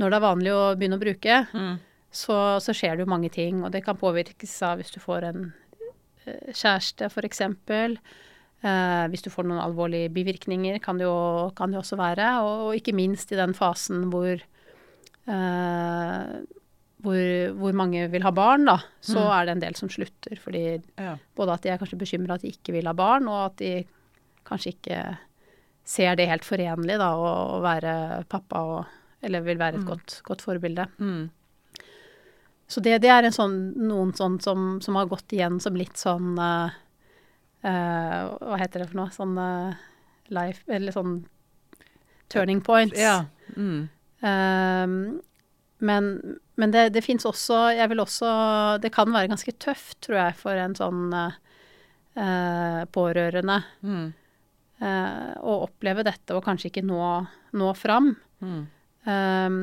når 0.02 0.10
det 0.14 0.18
er 0.20 0.26
vanlig 0.28 0.52
å 0.56 0.62
begynne 0.76 0.98
å 1.00 1.04
bruke. 1.04 1.40
Mm. 1.54 1.76
Så, 2.12 2.36
så 2.60 2.74
skjer 2.76 2.98
det 2.98 3.06
jo 3.06 3.12
mange 3.14 3.30
ting, 3.32 3.62
og 3.64 3.72
det 3.72 3.84
kan 3.86 3.96
påvirkes 4.00 4.58
av 4.68 4.82
hvis 4.82 4.92
du 4.92 5.00
får 5.00 5.30
en 5.30 5.46
eh, 6.26 6.52
kjæreste, 6.52 7.08
f.eks. 7.12 7.42
Uh, 8.62 9.08
hvis 9.10 9.24
du 9.26 9.32
får 9.34 9.48
noen 9.50 9.58
alvorlige 9.64 10.12
bivirkninger, 10.14 10.76
kan 10.86 11.00
det 11.00 11.08
jo, 11.08 11.50
kan 11.58 11.72
det 11.74 11.80
også 11.80 11.98
være. 11.98 12.28
Og, 12.46 12.68
og 12.68 12.76
ikke 12.78 12.94
minst 12.94 13.32
i 13.34 13.40
den 13.40 13.56
fasen 13.58 14.04
hvor 14.14 14.36
eh, 15.26 16.36
hvor, 17.02 17.22
hvor 17.58 17.74
mange 17.74 18.04
vil 18.14 18.22
ha 18.22 18.30
barn, 18.38 18.68
da, 18.70 18.76
så 19.02 19.18
Mm. 19.18 19.32
er 19.34 19.46
det 19.48 19.52
en 19.56 19.64
del 19.64 19.76
som 19.80 19.90
slutter. 19.90 20.38
Fordi 20.38 20.82
Ja. 21.00 21.16
både 21.36 21.54
at 21.54 21.62
de 21.64 21.70
er 21.70 21.78
kanskje 21.82 21.98
bekymra 21.98 22.36
at 22.36 22.42
de 22.46 22.52
ikke 22.54 22.74
vil 22.74 22.86
ha 22.86 22.94
barn, 22.94 23.28
og 23.28 23.46
at 23.48 23.58
de 23.58 23.86
kanskje 24.48 24.74
ikke 24.76 25.02
ser 25.84 26.16
det 26.16 26.28
helt 26.30 26.46
forenlig 26.46 26.98
da, 27.02 27.12
å, 27.18 27.58
å 27.58 27.62
være 27.64 27.94
pappa 28.30 28.62
og 28.64 28.98
Eller 29.22 29.42
vil 29.46 29.58
være 29.60 29.76
et 29.78 29.84
Mm. 29.84 29.88
godt, 29.88 30.22
godt 30.26 30.42
forbilde. 30.42 30.88
Mm. 30.98 31.30
Så 32.68 32.82
det, 32.82 32.96
det 33.04 33.10
er 33.14 33.24
en 33.28 33.32
sånn, 33.36 33.58
noen 33.78 34.14
sånn 34.18 34.40
som, 34.42 34.80
som 34.82 34.96
har 34.98 35.06
gått 35.12 35.30
igjen 35.36 35.60
som 35.62 35.76
litt 35.78 35.94
sånn 36.00 36.40
uh, 36.40 36.72
uh, 37.64 38.22
Hva 38.42 38.58
heter 38.58 38.80
det 38.82 38.88
for 38.90 38.98
noe? 39.02 39.12
Sånn 39.14 39.38
uh, 39.38 39.76
life 40.34 40.64
Eller 40.72 40.92
sånn 40.96 41.20
turning 42.34 42.62
points. 42.66 42.98
Ja. 42.98 43.26
Mm. 43.58 43.90
Ehm, 44.24 44.96
men 45.80 46.10
men 46.56 46.72
det, 46.72 46.90
det 46.94 47.02
fins 47.04 47.26
også 47.26 47.76
Jeg 47.76 47.90
vil 47.90 48.00
også 48.00 48.80
Det 48.82 48.92
kan 48.94 49.10
være 49.14 49.28
ganske 49.32 49.52
tøft, 49.60 50.00
tror 50.06 50.18
jeg, 50.18 50.36
for 50.38 50.54
en 50.56 50.76
sånn 50.78 51.14
pårørende 52.92 53.64
Mm. 53.84 54.14
Eh, 54.82 55.32
å 55.38 55.58
oppleve 55.68 56.06
dette 56.08 56.36
og 56.36 56.44
kanskje 56.46 56.72
ikke 56.72 56.86
nå, 56.86 57.06
nå 57.58 57.72
fram. 57.78 58.14
Mm. 58.42 58.62
Um, 59.06 59.58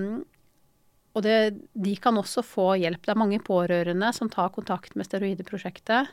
og 1.16 1.24
det, 1.26 1.36
de 1.74 1.94
kan 1.98 2.18
også 2.20 2.44
få 2.46 2.72
hjelp. 2.78 3.02
Det 3.04 3.14
er 3.14 3.20
mange 3.20 3.40
pårørende 3.42 4.12
som 4.14 4.30
tar 4.30 4.52
kontakt 4.54 4.94
med 4.98 5.08
Steroideprosjektet. 5.08 6.12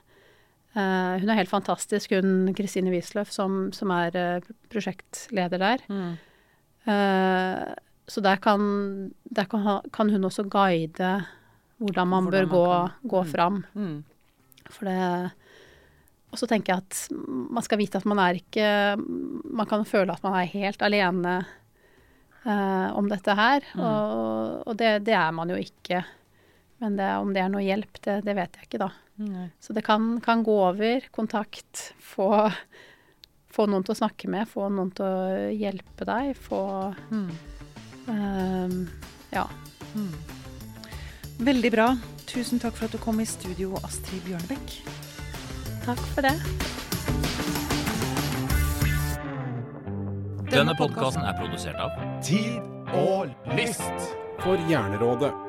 Uh, 0.76 1.15
hun 1.22 1.30
er 1.32 1.39
helt 1.39 1.52
fantastisk, 1.52 2.18
hun 2.18 2.52
Kristine 2.58 2.91
Wisløff, 2.91 3.32
som, 3.32 3.70
som 3.76 3.94
er 3.96 4.18
uh, 4.20 4.54
prosjektleder 4.74 5.62
der. 5.62 5.86
Mm. 5.88 6.15
Uh, 6.86 7.76
så 8.10 8.22
der, 8.22 8.41
kan, 8.41 8.65
der 9.24 9.48
kan, 9.50 9.63
ha, 9.65 9.80
kan 9.94 10.12
hun 10.13 10.28
også 10.28 10.46
guide 10.52 11.15
hvordan 11.82 12.08
man 12.08 12.28
Hvordan 12.28 12.50
bør 12.50 12.52
man 12.52 12.91
gå, 13.02 13.10
gå 13.10 13.22
mm. 13.24 13.32
fram. 13.32 13.63
Mm. 13.74 13.96
For 14.72 14.89
det 14.89 15.00
Og 16.36 16.39
så 16.41 16.50
tenker 16.52 16.74
jeg 16.76 16.84
at 16.84 16.98
man 17.56 17.63
skal 17.63 17.80
vite 17.80 18.02
at 18.02 18.08
man 18.12 18.19
er 18.19 18.41
ikke 18.41 18.65
Man 19.00 19.69
kan 19.69 19.86
føle 19.88 20.12
at 20.12 20.24
man 20.26 20.36
er 20.36 20.50
helt 20.52 20.84
alene 20.84 21.38
uh, 22.43 22.89
om 22.98 23.08
dette 23.08 23.36
her. 23.39 23.63
Mm. 23.74 23.84
Og, 23.88 24.67
og 24.67 24.76
det, 24.82 24.91
det 25.08 25.15
er 25.15 25.32
man 25.32 25.54
jo 25.54 25.56
ikke. 25.62 26.02
Men 26.84 26.98
det, 27.00 27.08
om 27.24 27.32
det 27.32 27.39
er 27.45 27.54
noe 27.54 27.63
hjelp, 27.63 28.02
det, 28.04 28.17
det 28.28 28.36
vet 28.36 28.60
jeg 28.60 28.67
ikke, 28.67 28.82
da. 28.84 28.89
Mm. 29.15 29.45
Så 29.63 29.74
det 29.78 29.86
kan, 29.88 30.10
kan 30.19 30.43
gå 30.43 30.58
over. 30.67 31.08
Kontakt. 31.15 31.93
Få, 32.04 32.28
få 33.56 33.67
noen 33.71 33.88
til 33.88 33.95
å 33.95 34.00
snakke 34.02 34.28
med. 34.28 34.50
Få 34.52 34.67
noen 34.67 34.91
til 34.98 35.08
å 35.08 35.54
hjelpe 35.56 36.08
deg. 36.12 36.34
Få 36.36 36.62
Mm. 37.15 37.30
ehm, 38.12 38.76
Ja. 39.32 39.48
Mm. 39.95 40.12
Veldig 41.48 41.71
bra. 41.71 41.88
Tusen 42.28 42.60
takk 42.60 42.76
for 42.76 42.89
at 42.89 42.95
du 42.95 43.00
kom 43.00 43.24
i 43.24 43.26
studio, 43.30 43.74
Astrid 43.88 44.24
Bjørnebekk. 44.28 45.05
Takk 45.86 46.00
for 46.15 46.21
det. 46.21 46.34
Denne 50.50 50.74
podkasten 50.80 51.21
er 51.21 51.38
produsert 51.38 51.78
av 51.78 51.93
Tid 52.26 52.58
og 52.98 53.30
list. 53.54 54.13
For 54.41 54.58
Hjernerådet. 54.69 55.44